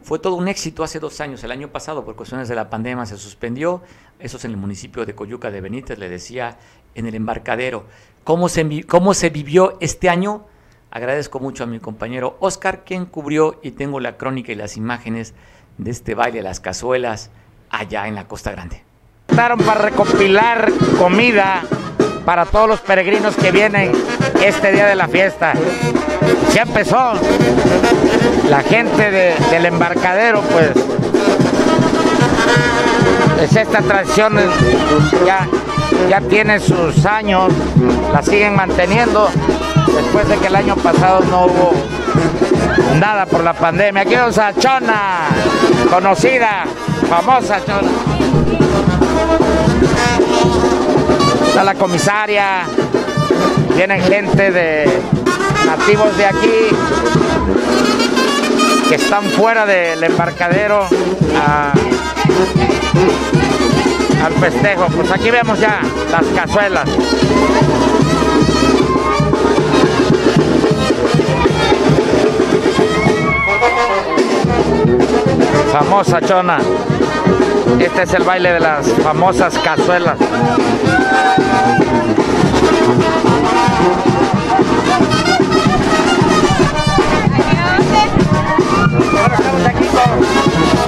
[0.00, 3.04] Fue todo un éxito hace dos años, el año pasado, por cuestiones de la pandemia
[3.04, 3.82] se suspendió.
[4.20, 6.58] Eso es en el municipio de Coyuca de Benítez, le decía,
[6.94, 7.86] en el embarcadero.
[8.22, 10.46] ¿Cómo se, cómo se vivió este año?
[10.90, 15.34] Agradezco mucho a mi compañero Oscar, quien cubrió y tengo la crónica y las imágenes
[15.78, 17.30] de este baile de las cazuelas
[17.70, 18.87] allá en la Costa Grande.
[19.38, 20.68] Para recopilar
[20.98, 21.62] comida
[22.24, 23.92] para todos los peregrinos que vienen
[24.44, 25.52] este día de la fiesta.
[26.52, 27.12] Ya empezó.
[28.50, 30.70] La gente del embarcadero, pues,
[33.40, 34.40] es esta tradición,
[35.24, 35.46] ya,
[36.10, 37.52] ya tiene sus años,
[38.12, 39.28] la siguen manteniendo
[39.94, 41.74] después de que el año pasado no hubo
[42.98, 44.02] nada por la pandemia.
[44.02, 45.28] Aquí vamos Chona,
[45.88, 46.64] conocida,
[47.08, 48.27] famosa Chona.
[51.48, 52.64] Está la comisaria,
[53.74, 54.88] vienen gente de
[55.66, 56.68] nativos de aquí
[58.88, 60.86] que están fuera del embarcadero
[64.24, 64.86] al festejo.
[64.94, 66.88] Pues aquí vemos ya las cazuelas.
[75.72, 76.58] Famosa chona.
[77.78, 80.16] Este es el baile de las famosas cazuelas.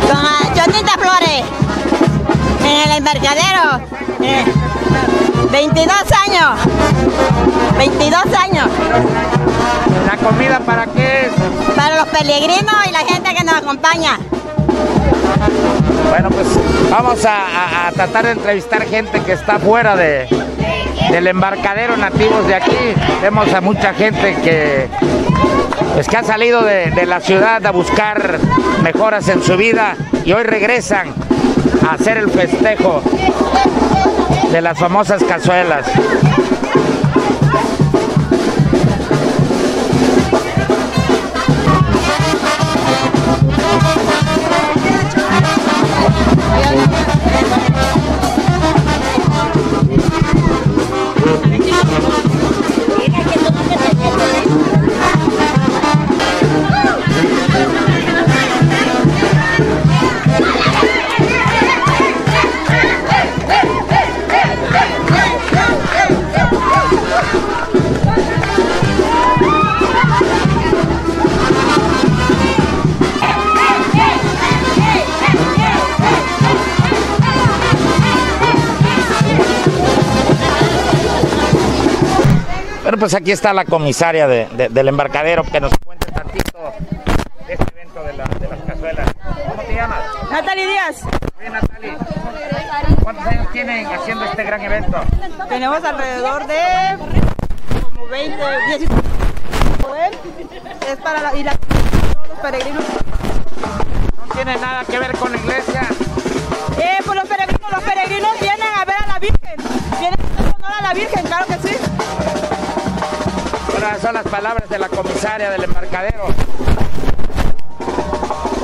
[0.09, 1.45] con Chonita Flores
[2.64, 3.81] en el embarcadero.
[5.51, 6.61] 22 eh, años.
[7.76, 8.68] 22 años.
[10.07, 11.33] ¿La comida para qué es?
[11.76, 14.18] Para los peregrinos y la gente que nos acompaña.
[16.11, 16.47] Bueno, pues
[16.91, 20.26] vamos a, tratar de entrevistar gente que está fuera de,
[21.11, 22.95] del embarcadero nativos de aquí.
[23.22, 24.89] Vemos a mucha gente que,
[25.95, 28.39] pues, que ha salido de, de la ciudad a buscar
[28.83, 31.14] mejoras en su vida y hoy regresan
[31.89, 33.03] a hacer el festejo
[34.51, 35.87] de las famosas cazuelas.
[82.99, 86.72] Pues aquí está la comisaria del embarcadero que nos cuente tantito
[87.47, 88.28] de este evento de, las
[88.66, 89.09] cazuelas.
[89.49, 89.99] ¿Cómo te llamas?
[90.30, 91.03] Natalie Díaz.
[91.38, 91.97] Bien, Natalie.
[93.03, 94.99] ¿Cuántos años tienen haciendo este gran evento?
[95.49, 96.61] Tenemos alrededor de
[97.82, 98.36] como 20,
[98.78, 98.91] 10
[100.88, 102.84] Es para la, y la, todos los peregrinos.
[104.16, 105.82] ¿No tiene nada que ver con la iglesia?
[106.78, 109.57] Eh, pues los peregrinos, los peregrinos vienen a ver a la Virgen.
[109.99, 111.76] Vienen a honor a la Virgen, claro que sí
[114.01, 116.26] son las palabras de la comisaria del embarcadero.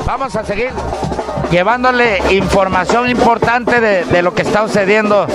[0.04, 0.70] Vamos a seguir
[1.50, 5.26] llevándole información importante de, lo que está sucediendo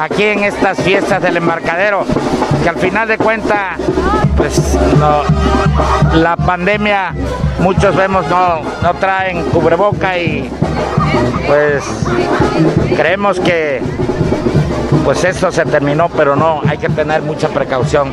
[0.00, 2.04] aquí en estas fiestas del embarcadero,
[2.62, 3.78] que al final de cuentas,
[4.36, 4.76] pues
[6.14, 7.14] la pandemia,
[7.60, 10.50] muchos vemos no, no traen cubreboca y
[11.46, 11.84] pues
[12.96, 13.80] creemos que
[15.04, 18.12] pues esto se terminó, pero no, hay que tener mucha precaución.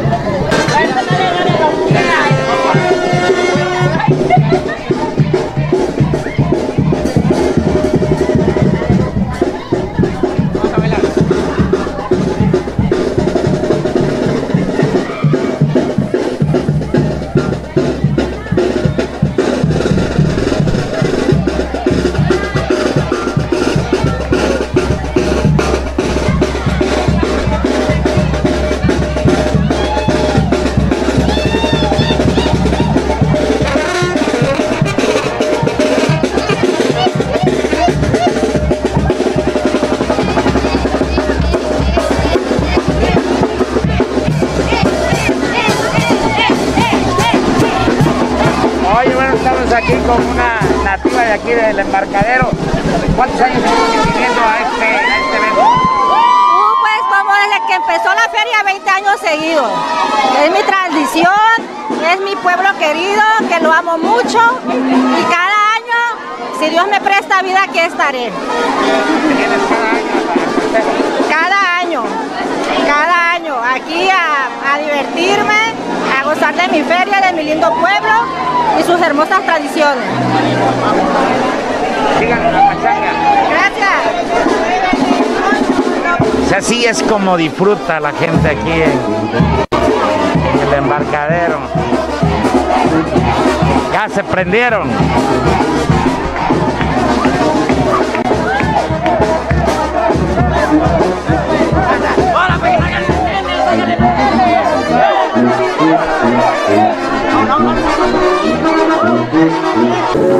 [51.23, 52.49] de aquí del embarcadero.
[53.15, 55.61] ¿Cuántos años estamos viviendo a este, a este evento?
[55.61, 59.71] Uh, pues como desde que empezó la feria, 20 años seguidos.
[60.43, 61.57] Es mi tradición,
[62.11, 64.39] es mi pueblo querido, que lo amo mucho.
[64.67, 66.01] Y cada año,
[66.59, 68.31] si Dios me presta vida, aquí estaré.
[69.37, 70.11] ¿Vienes cada año?
[71.29, 72.03] Cada año,
[72.87, 75.70] cada año, aquí a, a divertirme,
[76.23, 78.11] gozar de mi feria, de mi lindo pueblo
[78.79, 80.05] y sus hermosas tradiciones.
[83.49, 83.91] Gracias.
[86.57, 88.99] Así es como disfruta la gente aquí en
[90.67, 91.59] el embarcadero.
[93.91, 94.89] Ya se prendieron.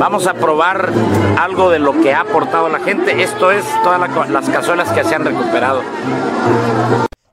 [0.00, 0.90] Vamos a probar
[1.38, 3.22] algo de lo que ha aportado la gente.
[3.22, 5.82] Esto es todas la- las cazuelas que se han recuperado.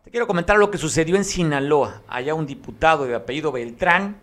[0.03, 2.01] Te quiero comentar lo que sucedió en Sinaloa.
[2.07, 4.17] Allá un diputado de apellido Beltrán,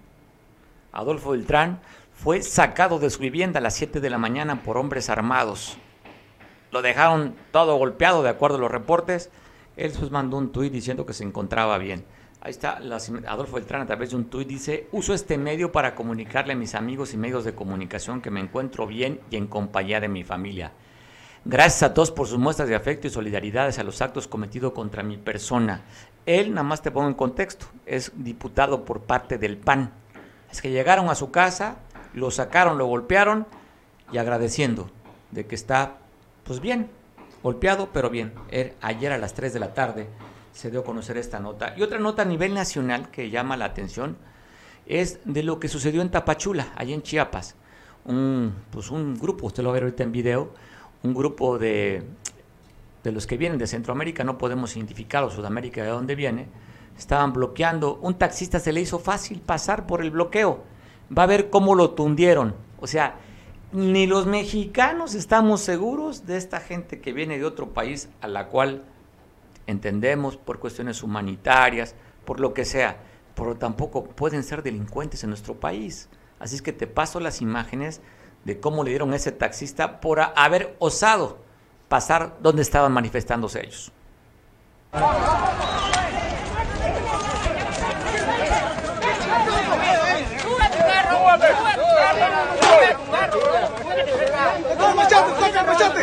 [0.93, 1.81] Adolfo Beltrán,
[2.15, 5.79] fue sacado de su vivienda a las 7 de la mañana por hombres armados.
[6.71, 9.31] Lo dejaron todo golpeado, de acuerdo a los reportes.
[9.77, 12.05] Él pues mandó un tuit diciendo que se encontraba bien.
[12.47, 12.79] Ahí está,
[13.27, 16.77] Adolfo Beltrán a través de un tuit dice, uso este medio para comunicarle a mis
[16.77, 20.71] amigos y medios de comunicación que me encuentro bien y en compañía de mi familia.
[21.45, 25.03] Gracias a todos por sus muestras de afecto y solidaridad hacia los actos cometidos contra
[25.03, 25.83] mi persona.
[26.25, 29.91] Él, nada más te pongo en contexto, es diputado por parte del PAN.
[30.49, 31.79] Es que llegaron a su casa,
[32.15, 33.49] lo sacaron, lo golpearon
[34.13, 34.89] y agradeciendo
[35.33, 35.97] de que está,
[36.45, 36.91] pues bien,
[37.43, 38.33] golpeado, pero bien.
[38.53, 40.07] Él, ayer a las 3 de la tarde
[40.57, 41.75] se dio a conocer esta nota.
[41.77, 44.17] Y otra nota a nivel nacional que llama la atención
[44.87, 47.57] es de lo que sucedió en Tapachula, allá en Chiapas.
[48.07, 50.55] Un, pues un grupo, usted lo va a ver ahorita en video,
[51.03, 52.05] un grupo de,
[53.05, 56.47] de los que vienen de Centroamérica, no podemos identificar o Sudamérica de dónde viene,
[56.97, 57.99] estaban bloqueando.
[58.01, 60.65] Un taxista se le hizo fácil pasar por el bloqueo.
[61.17, 62.55] Va a ver cómo lo tundieron.
[62.81, 63.17] O sea,
[63.73, 68.49] ni los mexicanos estamos seguros de esta gente que viene de otro país a la
[68.49, 68.85] cual
[69.67, 71.95] entendemos por cuestiones humanitarias,
[72.25, 72.99] por lo que sea,
[73.35, 76.09] pero tampoco pueden ser delincuentes en nuestro país.
[76.39, 78.01] Así es que te paso las imágenes
[78.45, 81.39] de cómo le dieron a ese taxista por haber osado
[81.89, 83.93] pasar donde estaban manifestándose ellos.
[94.97, 96.03] machate, toca machate.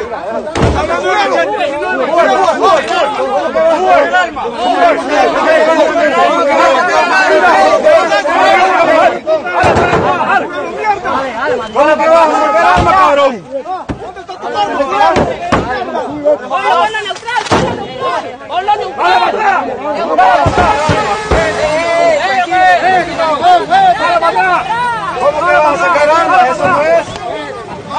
[25.20, 26.50] ¿Cómo te vas a sacar armas?
[26.50, 27.13] Eso no es.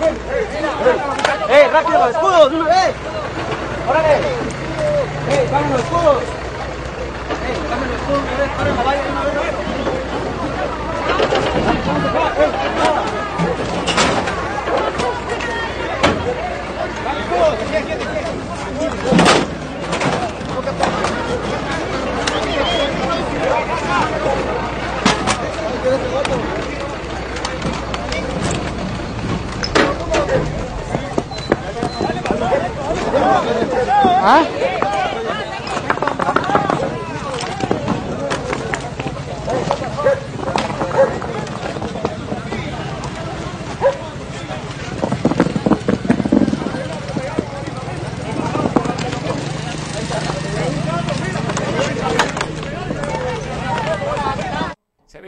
[0.00, 2.94] ¡Eh, rápido escudos, una vez!
[3.88, 4.14] ¡Órale!
[4.14, 6.22] ¡Eh, los escudos!
[7.42, 8.50] ¡Eh, los escudos, una vez!
[8.56, 9.34] ¡Para la valla, una vez!
[12.38, 13.07] Se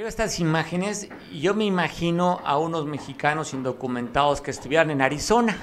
[0.01, 5.59] vio estas imágenes yo me imagino a unos mexicanos indocumentados que estuvieran en Arizona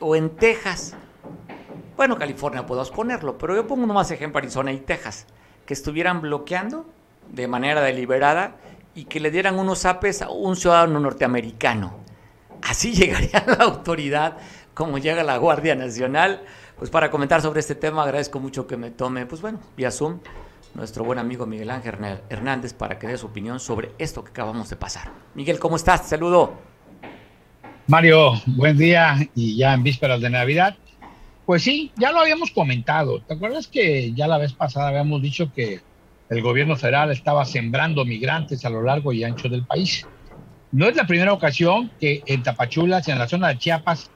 [0.00, 0.96] o en Texas.
[2.00, 5.26] Bueno, California podemos ponerlo, pero yo pongo nomás ejemplo Arizona y Texas,
[5.66, 6.86] que estuvieran bloqueando
[7.30, 8.56] de manera deliberada
[8.94, 11.98] y que le dieran unos apes a un ciudadano norteamericano.
[12.62, 14.38] Así llegaría la autoridad
[14.72, 16.40] como llega la Guardia Nacional.
[16.78, 20.20] Pues para comentar sobre este tema agradezco mucho que me tome, pues bueno, vía Zoom,
[20.72, 21.98] nuestro buen amigo Miguel Ángel
[22.30, 25.10] Hernández para que dé su opinión sobre esto que acabamos de pasar.
[25.34, 26.08] Miguel, ¿cómo estás?
[26.08, 26.54] Saludo.
[27.88, 30.78] Mario, buen día y ya en vísperas de Navidad.
[31.50, 33.22] Pues sí, ya lo habíamos comentado.
[33.22, 35.80] ¿Te acuerdas que ya la vez pasada habíamos dicho que
[36.28, 40.06] el gobierno federal estaba sembrando migrantes a lo largo y ancho del país?
[40.70, 44.12] No es la primera ocasión que en Tapachulas, en la zona de Chiapas,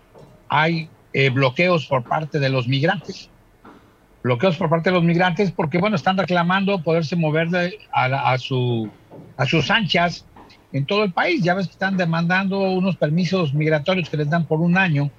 [0.49, 3.29] hay eh, bloqueos por parte de los migrantes.
[4.23, 7.49] Bloqueos por parte de los migrantes porque, bueno, están reclamando poderse mover
[7.93, 8.89] a, a, su,
[9.37, 10.25] a sus anchas
[10.73, 11.43] en todo el país.
[11.43, 15.11] Ya ves que están demandando unos permisos migratorios que les dan por un año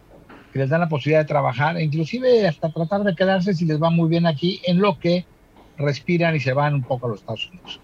[0.56, 3.78] que les dan la posibilidad de trabajar, e inclusive hasta tratar de quedarse si les
[3.78, 5.26] va muy bien aquí, en lo que
[5.78, 7.82] respiran y se van un poco a los Estados Unidos.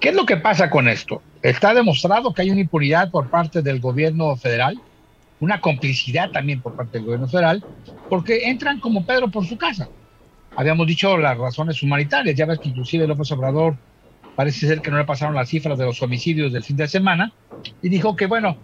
[0.00, 1.20] ¿Qué es lo que pasa con esto?
[1.42, 4.80] Está demostrado que hay una impunidad por parte del gobierno federal,
[5.40, 7.62] una complicidad también por parte del gobierno federal,
[8.08, 9.86] porque entran como Pedro por su casa.
[10.56, 13.76] Habíamos dicho las razones humanitarias, ya ves que inclusive López Obrador
[14.36, 17.30] parece ser que no le pasaron las cifras de los homicidios del fin de semana,
[17.82, 18.56] y dijo que, bueno,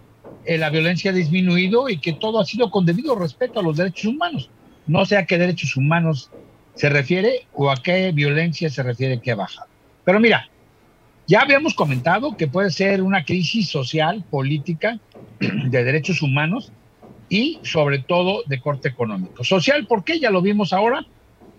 [0.47, 3.75] eh, la violencia ha disminuido y que todo ha sido con debido respeto a los
[3.75, 4.51] derechos humanos.
[4.85, 6.31] No sé a qué derechos humanos
[6.73, 9.69] se refiere o a qué violencia se refiere que ha bajado.
[10.05, 10.47] Pero mira,
[11.27, 14.99] ya habíamos comentado que puede ser una crisis social, política,
[15.39, 16.73] de derechos humanos
[17.27, 19.43] y sobre todo de corte económico.
[19.43, 21.05] Social, porque ya lo vimos ahora,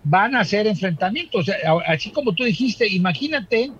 [0.01, 1.47] van a ser enfrentamientos.
[1.85, 3.75] Así como tú dijiste, imagínate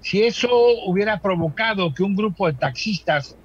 [0.00, 0.48] si eso
[0.86, 3.38] hubiera provocado que un grupo de taxistas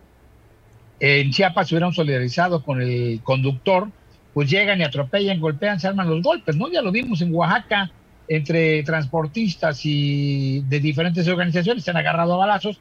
[1.04, 3.90] en Chiapas se hubieran solidarizado con el conductor,
[4.36, 6.72] pues llegan y atropellan, golpean, se arman los golpes, ¿no?
[6.72, 7.92] Ya lo vimos en Oaxaca,
[8.28, 12.80] entre transportistas y de diferentes organizaciones, se han agarrado a balazos.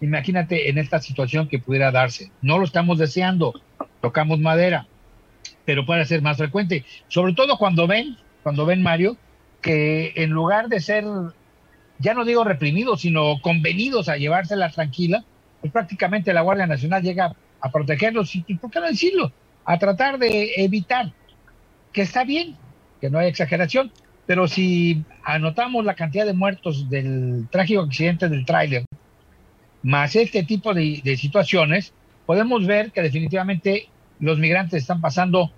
[0.00, 2.32] Imagínate en esta situación que pudiera darse.
[2.42, 3.54] No lo estamos deseando,
[4.00, 4.88] tocamos madera,
[5.64, 6.84] pero puede ser más frecuente.
[7.06, 9.16] Sobre todo cuando ven, cuando ven, Mario,
[9.60, 11.04] que en lugar de ser,
[12.00, 15.24] ya no digo reprimidos, sino convenidos a llevársela tranquila,
[15.60, 19.32] pues prácticamente la Guardia Nacional llega a protegerlos y, ¿por qué no decirlo?
[19.64, 21.12] A tratar de evitar
[21.92, 22.56] que está bien,
[23.00, 23.92] que no hay exageración,
[24.26, 28.84] pero si anotamos la cantidad de muertos del trágico accidente del tráiler,
[29.82, 31.92] más este tipo de, situaciones,
[32.26, 33.88] podemos ver que definitivamente
[34.18, 35.50] los migrantes están pasando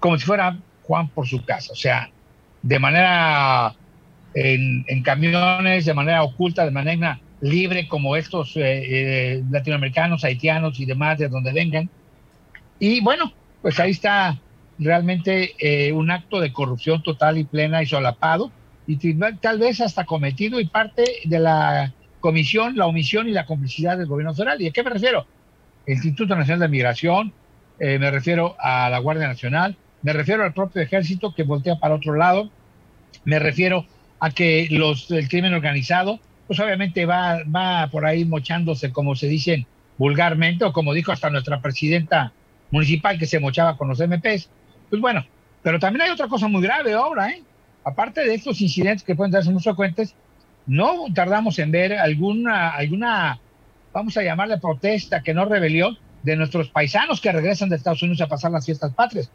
[0.00, 2.10] como si fuera Juan por su casa, o sea,
[2.62, 3.74] de manera
[4.34, 10.86] en camiones, de manera oculta, de manera libre como estos eh, eh, latinoamericanos, haitianos y
[10.86, 11.90] demás, de donde vengan.
[12.78, 14.38] Y bueno, pues ahí está
[14.78, 18.50] realmente eh, un acto de corrupción total y plena y solapado,
[18.86, 18.96] y
[19.40, 24.06] tal vez hasta cometido y parte de la comisión, la omisión y la complicidad del
[24.06, 24.60] gobierno federal.
[24.62, 25.26] ¿Y a qué me refiero?
[25.86, 27.32] El Instituto Nacional de Migración,
[27.78, 32.14] me refiero a la Guardia Nacional, me refiero al propio ejército que voltea para otro
[32.14, 32.50] lado,
[33.24, 33.86] me refiero
[34.20, 36.20] a que los del crimen organizado
[36.52, 41.30] pues obviamente va, va por ahí mochándose, como se dice vulgarmente, o como dijo hasta
[41.30, 42.30] nuestra presidenta
[42.70, 44.50] municipal que se mochaba con los MPs.
[44.90, 45.24] Pues bueno,
[45.62, 47.42] pero también hay otra cosa muy grave ahora, ¿eh?
[47.84, 50.14] Aparte de estos incidentes que pueden darse muy frecuentes,
[50.66, 53.40] no tardamos en ver alguna, alguna,
[53.94, 58.20] vamos a llamarle protesta, que no rebelión, de nuestros paisanos que regresan de Estados Unidos
[58.20, 59.30] a pasar las fiestas patrias.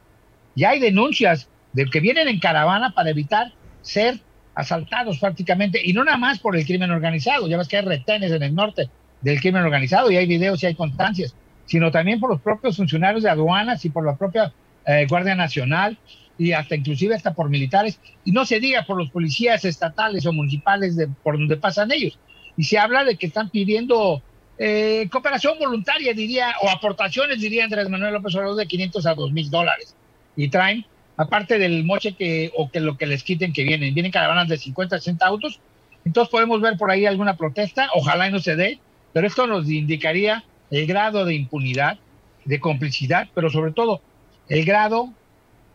[0.54, 4.20] Ya hay denuncias de que vienen en caravana para evitar ser
[4.58, 8.32] asaltados prácticamente, y no nada más por el crimen organizado, ya ves que hay retenes
[8.32, 8.90] en el norte
[9.22, 11.36] del crimen organizado y hay videos y hay constancias,
[11.68, 14.52] sino también por los propios funcionarios de aduanas y por la propia
[14.88, 15.96] eh, Guardia Nacional
[16.40, 20.34] y hasta inclusive hasta por militares, y no se diga por los policías estatales o
[20.34, 22.18] municipales de, por donde pasan ellos.
[22.58, 24.24] Y se habla de que están pidiendo
[24.58, 29.32] eh, cooperación voluntaria, diría, o aportaciones, diría Andrés Manuel López Obrador, de 500 a 2
[29.32, 29.96] mil dólares.
[30.36, 30.86] Y traen
[31.18, 34.58] aparte del moche que o que lo que les quiten que vienen, vienen caravanas de
[34.58, 35.60] 50, 60 autos,
[36.06, 38.80] entonces podemos ver por ahí alguna protesta, ojalá no se dé,
[39.14, 41.98] pero esto nos indicaría el grado de impunidad,
[42.46, 44.02] de complicidad, pero sobre todo
[44.48, 45.12] el grado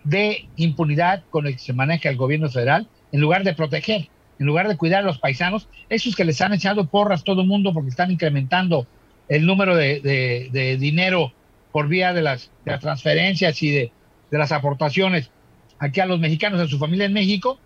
[0.05, 4.47] de impunidad con el que se maneja el gobierno federal, en lugar de proteger, en
[4.47, 7.75] lugar de cuidar a los paisanos, esos que les han echado porras todo el mundo
[7.75, 8.87] porque están incrementando
[9.29, 11.33] el número de, dinero
[11.73, 13.93] por vía de las transferencias y de
[14.33, 15.31] de las aportaciones
[15.79, 17.61] aquí a los mexicanos, a su familia en México,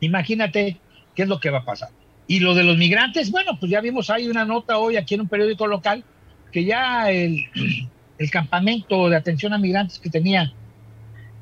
[0.00, 0.76] imagínate
[1.14, 1.88] qué es lo que va a pasar.
[2.28, 5.22] Y lo de los migrantes, bueno, pues ya vimos, hay una nota hoy aquí en
[5.22, 6.04] un periódico local
[6.52, 7.44] que ya el,
[8.18, 10.52] el campamento de atención a migrantes que tenía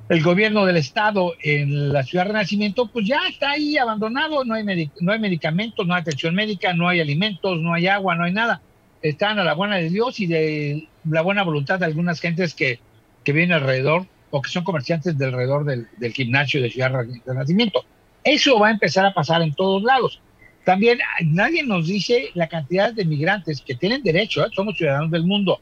[0.09, 4.55] el gobierno del estado en la ciudad de Renacimiento, pues ya está ahí abandonado, no
[4.55, 8.25] hay, no hay medicamentos, no hay atención médica, no hay alimentos, no hay agua, no
[8.25, 8.61] hay nada.
[9.01, 12.79] Están a la buena de Dios y de la buena voluntad de algunas gentes que,
[13.25, 16.91] que vienen alrededor o que son comerciantes de alrededor del, del gimnasio de Ciudad
[17.27, 17.85] Renacimiento.
[18.25, 20.21] Eso va a empezar a pasar en todos lados.
[20.65, 24.51] También nadie nos dice la cantidad de migrantes que tienen derecho, ¿eh?
[24.55, 25.61] somos ciudadanos del mundo,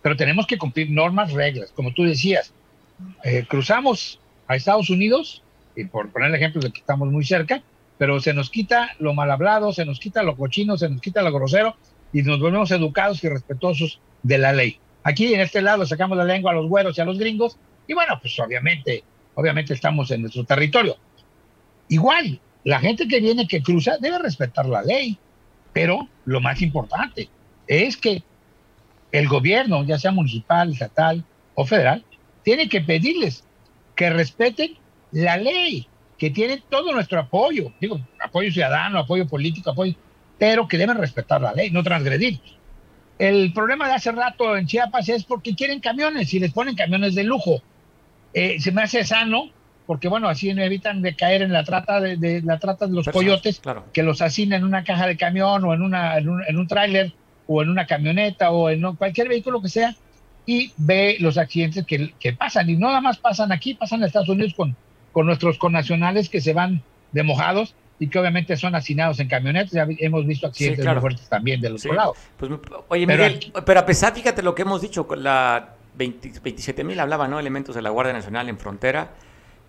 [0.00, 2.52] pero tenemos que cumplir normas, reglas, como tú decías.
[3.24, 5.42] Eh, cruzamos a Estados Unidos,
[5.76, 7.62] y por poner el ejemplo de que estamos muy cerca,
[7.98, 11.20] pero se nos quita lo mal hablado, se nos quita lo cochino, se nos quita
[11.22, 11.76] lo grosero
[12.12, 14.78] y nos volvemos educados y respetuosos de la ley.
[15.02, 17.94] Aquí en este lado sacamos la lengua a los güeros y a los gringos y
[17.94, 19.02] bueno, pues obviamente,
[19.34, 20.96] obviamente estamos en nuestro territorio.
[21.88, 25.18] Igual, la gente que viene, que cruza, debe respetar la ley,
[25.72, 27.28] pero lo más importante
[27.66, 28.22] es que
[29.10, 31.24] el gobierno, ya sea municipal, estatal
[31.54, 32.04] o federal,
[32.42, 33.42] tiene que pedirles
[33.96, 34.76] que respeten
[35.12, 39.94] la ley, que tienen todo nuestro apoyo, digo, apoyo ciudadano, apoyo político, apoyo,
[40.38, 42.38] pero que deben respetar la ley, no transgredir.
[43.18, 47.14] El problema de hace rato en Chiapas es porque quieren camiones y les ponen camiones
[47.14, 47.62] de lujo.
[48.34, 49.50] Eh, se me hace sano
[49.88, 53.08] porque bueno, así no evitan de caer en la trata de, la trata de los
[53.08, 53.62] coyotes,
[53.94, 56.66] que los asignan en una caja de camión o en una en un, en un
[56.66, 57.14] tráiler
[57.46, 59.96] o en una camioneta o en cualquier vehículo que sea
[60.44, 64.06] y ve los accidentes que, que, pasan y no nada más pasan aquí, pasan en
[64.06, 64.76] Estados Unidos con,
[65.10, 69.72] con nuestros connacionales que se van de mojados y que obviamente son hacinados en camionetas.
[69.72, 72.14] Ya hemos visto accidentes muy fuertes también del otro lado.
[72.36, 72.52] Pues,
[72.88, 77.28] oye, Miguel, pero, a pesar, fíjate lo que hemos dicho, con la 27 mil hablaba,
[77.28, 77.40] ¿no?
[77.40, 79.14] Elementos de la Guardia Nacional en frontera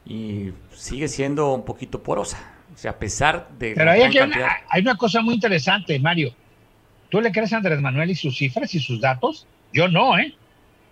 [0.05, 2.38] y sigue siendo un poquito porosa.
[2.73, 3.73] O sea, a pesar de...
[3.75, 6.34] Pero hay, una, hay una cosa muy interesante, Mario.
[7.09, 9.47] ¿Tú le crees a Andrés Manuel y sus cifras y sus datos?
[9.73, 10.36] Yo no, ¿eh?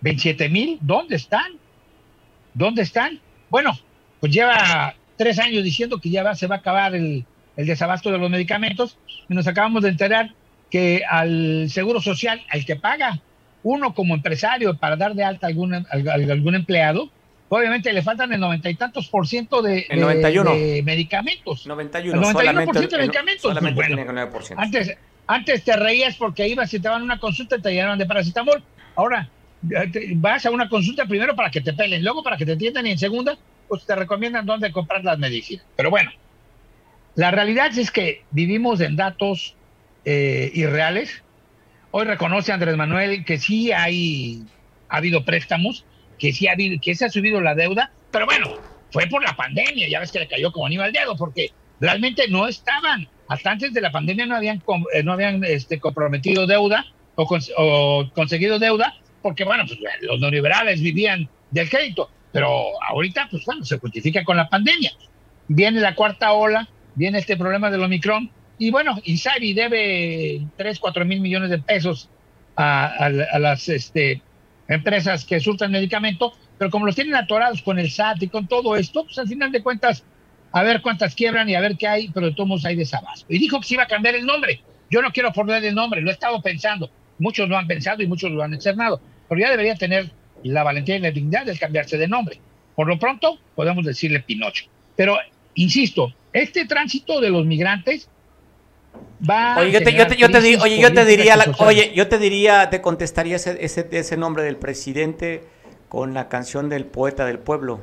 [0.00, 1.52] 27 mil, ¿dónde están?
[2.54, 3.20] ¿Dónde están?
[3.48, 3.78] Bueno,
[4.20, 7.24] pues lleva tres años diciendo que ya va, se va a acabar el,
[7.56, 10.34] el desabasto de los medicamentos y nos acabamos de enterar
[10.70, 13.20] que al Seguro Social, al que paga
[13.62, 17.10] uno como empresario para dar de alta algún, algún empleado,
[17.48, 20.54] obviamente le faltan el noventa y tantos por ciento de, el 91.
[20.54, 21.66] de medicamentos.
[21.66, 23.42] 91, el 91 por ciento de medicamentos.
[23.42, 24.54] Solamente Pues tiene bueno, el 9%.
[24.56, 24.96] antes,
[25.26, 28.62] antes te reías porque ibas y te daban una consulta y te llenaban de paracetamol.
[28.94, 29.28] Ahora
[29.92, 32.86] te- vas a una consulta primero para que te pelen, luego para que te entiendan
[32.86, 33.36] y en segunda,
[33.66, 35.64] pues te recomiendan dónde comprar las medicinas.
[35.76, 36.10] Pero bueno,
[37.16, 39.56] la realidad es que vivimos en datos
[40.04, 41.22] eh, irreales.
[42.00, 44.44] Hoy reconoce Andrés Manuel que sí hay
[44.88, 45.84] ha habido préstamos,
[46.16, 48.54] que sí ha habido, que se ha subido la deuda, pero bueno,
[48.92, 52.28] fue por la pandemia, ya ves que le cayó como anillo al dedo, porque realmente
[52.28, 54.62] no estaban, hasta antes de la pandemia no habían,
[54.94, 56.86] eh, no habían este, comprometido deuda
[57.16, 63.26] o, cons- o conseguido deuda, porque bueno, pues los neoliberales vivían del crédito, pero ahorita,
[63.28, 64.92] pues bueno, se justifica con la pandemia.
[65.48, 71.04] Viene la cuarta ola, viene este problema del Omicron, y bueno, Insabi debe 3, 4
[71.04, 72.08] mil millones de pesos
[72.56, 74.20] a, las este,
[74.66, 78.76] empresas que surtan medicamento, pero como los tienen atorados con el SAT y con todo
[78.76, 80.04] esto, pues al final de cuentas,
[80.50, 83.26] a ver cuántas quiebran y a ver qué hay, pero de todos hay desabasto.
[83.28, 84.60] Y dijo que se iba a cambiar el nombre.
[84.90, 86.90] Yo no quiero poner el nombre, lo he estado pensando.
[87.18, 90.10] Muchos lo han pensado y muchos lo han externado, pero ya debería tener
[90.42, 92.40] la valentía y la dignidad de cambiarse de nombre.
[92.74, 94.66] Por lo pronto, podemos decirle Pinocho.
[94.96, 95.16] Pero,
[95.54, 98.08] insisto, este tránsito de los migrantes
[99.28, 101.06] va Oye, yo te, yo generar te, yo te di- crisis oye, yo te políticas
[101.08, 105.44] diría, la- oye, yo te diría, te contestaría ese, ese, ese nombre del presidente
[105.88, 107.80] con la canción del poeta del pueblo.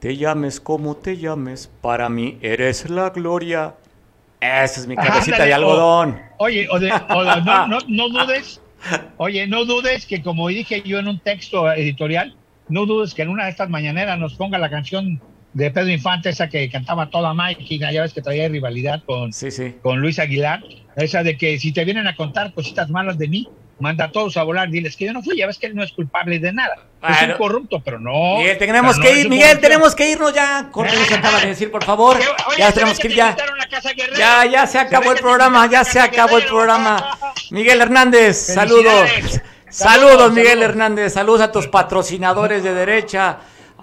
[0.00, 3.74] Te llames como te llames, para mí eres la gloria.
[4.40, 6.20] Esa es mi cabecita Ándale, de o- algodón.
[6.38, 8.60] Oye, o de- o de- no, no, no dudes,
[9.16, 12.34] oye, no dudes que como dije yo en un texto editorial,
[12.68, 15.20] no dudes que en una de estas mañaneras nos ponga la canción
[15.52, 19.30] de Pedro Infante, esa que cantaba toda máquina, ya ves que traía rivalidad con,
[19.82, 20.62] con Luis Aguilar,
[20.96, 23.48] esa de que si te vienen a contar cositas malas de mí,
[23.78, 25.82] manda a todos a volar, diles que yo no fui, ya ves que él no
[25.82, 27.32] es culpable de nada, es Bueno.
[27.34, 28.38] un corrupto, pero no.
[28.38, 30.68] Miguel, tenemos pero no que es ir, Miguel, tenemos que irnos ya.
[30.70, 32.16] Corre, se acaba de decir, por favor.
[32.56, 33.36] Ya tenemos que ir ya.
[34.16, 37.18] Ya, ya se acabó el programa, ya se acabó el programa.
[37.50, 39.40] Miguel Hernández, saludos.
[39.68, 43.38] Saludos, Miguel Hernández, saludos a tus patrocinadores de derecha.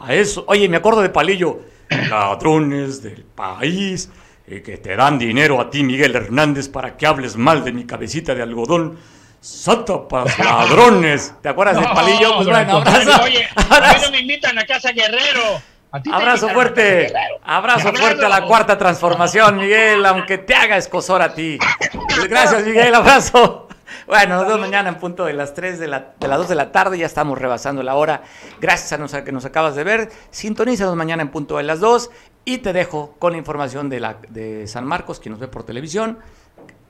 [0.05, 1.59] A eso, oye, me acuerdo de Palillo.
[1.89, 4.09] Ladrones del país
[4.45, 7.85] eh, que te dan dinero a ti, Miguel Hernández, para que hables mal de mi
[7.85, 8.97] cabecita de algodón.
[9.41, 11.33] Sátapas, ladrones.
[11.41, 12.35] ¿Te acuerdas No, Palillo?
[12.35, 13.23] Pues bueno, abrazo.
[13.23, 15.61] Oye, a mí no me invitan a Casa Guerrero.
[15.91, 17.11] A ti te Abrazo fuerte,
[17.43, 17.93] abrazo Abrazo.
[17.99, 21.57] fuerte a la cuarta transformación, Miguel, aunque te haga escosor a ti.
[22.29, 23.68] Gracias, Miguel, abrazo.
[24.09, 26.55] Bueno, nos vemos mañana en punto de las 3 de, la, de las 2 de
[26.55, 26.97] la tarde.
[26.97, 28.23] Ya estamos rebasando la hora.
[28.59, 30.09] Gracias a nos, que nos acabas de ver.
[30.31, 32.09] Sintonízanos mañana en punto de las 2.
[32.43, 35.63] Y te dejo con la información de, la, de San Marcos, quien nos ve por
[35.63, 36.17] televisión,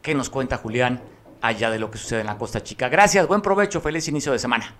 [0.01, 1.01] que nos cuenta Julián
[1.41, 2.87] allá de lo que sucede en la Costa Chica.
[2.87, 4.73] Gracias, buen provecho, feliz inicio de semana.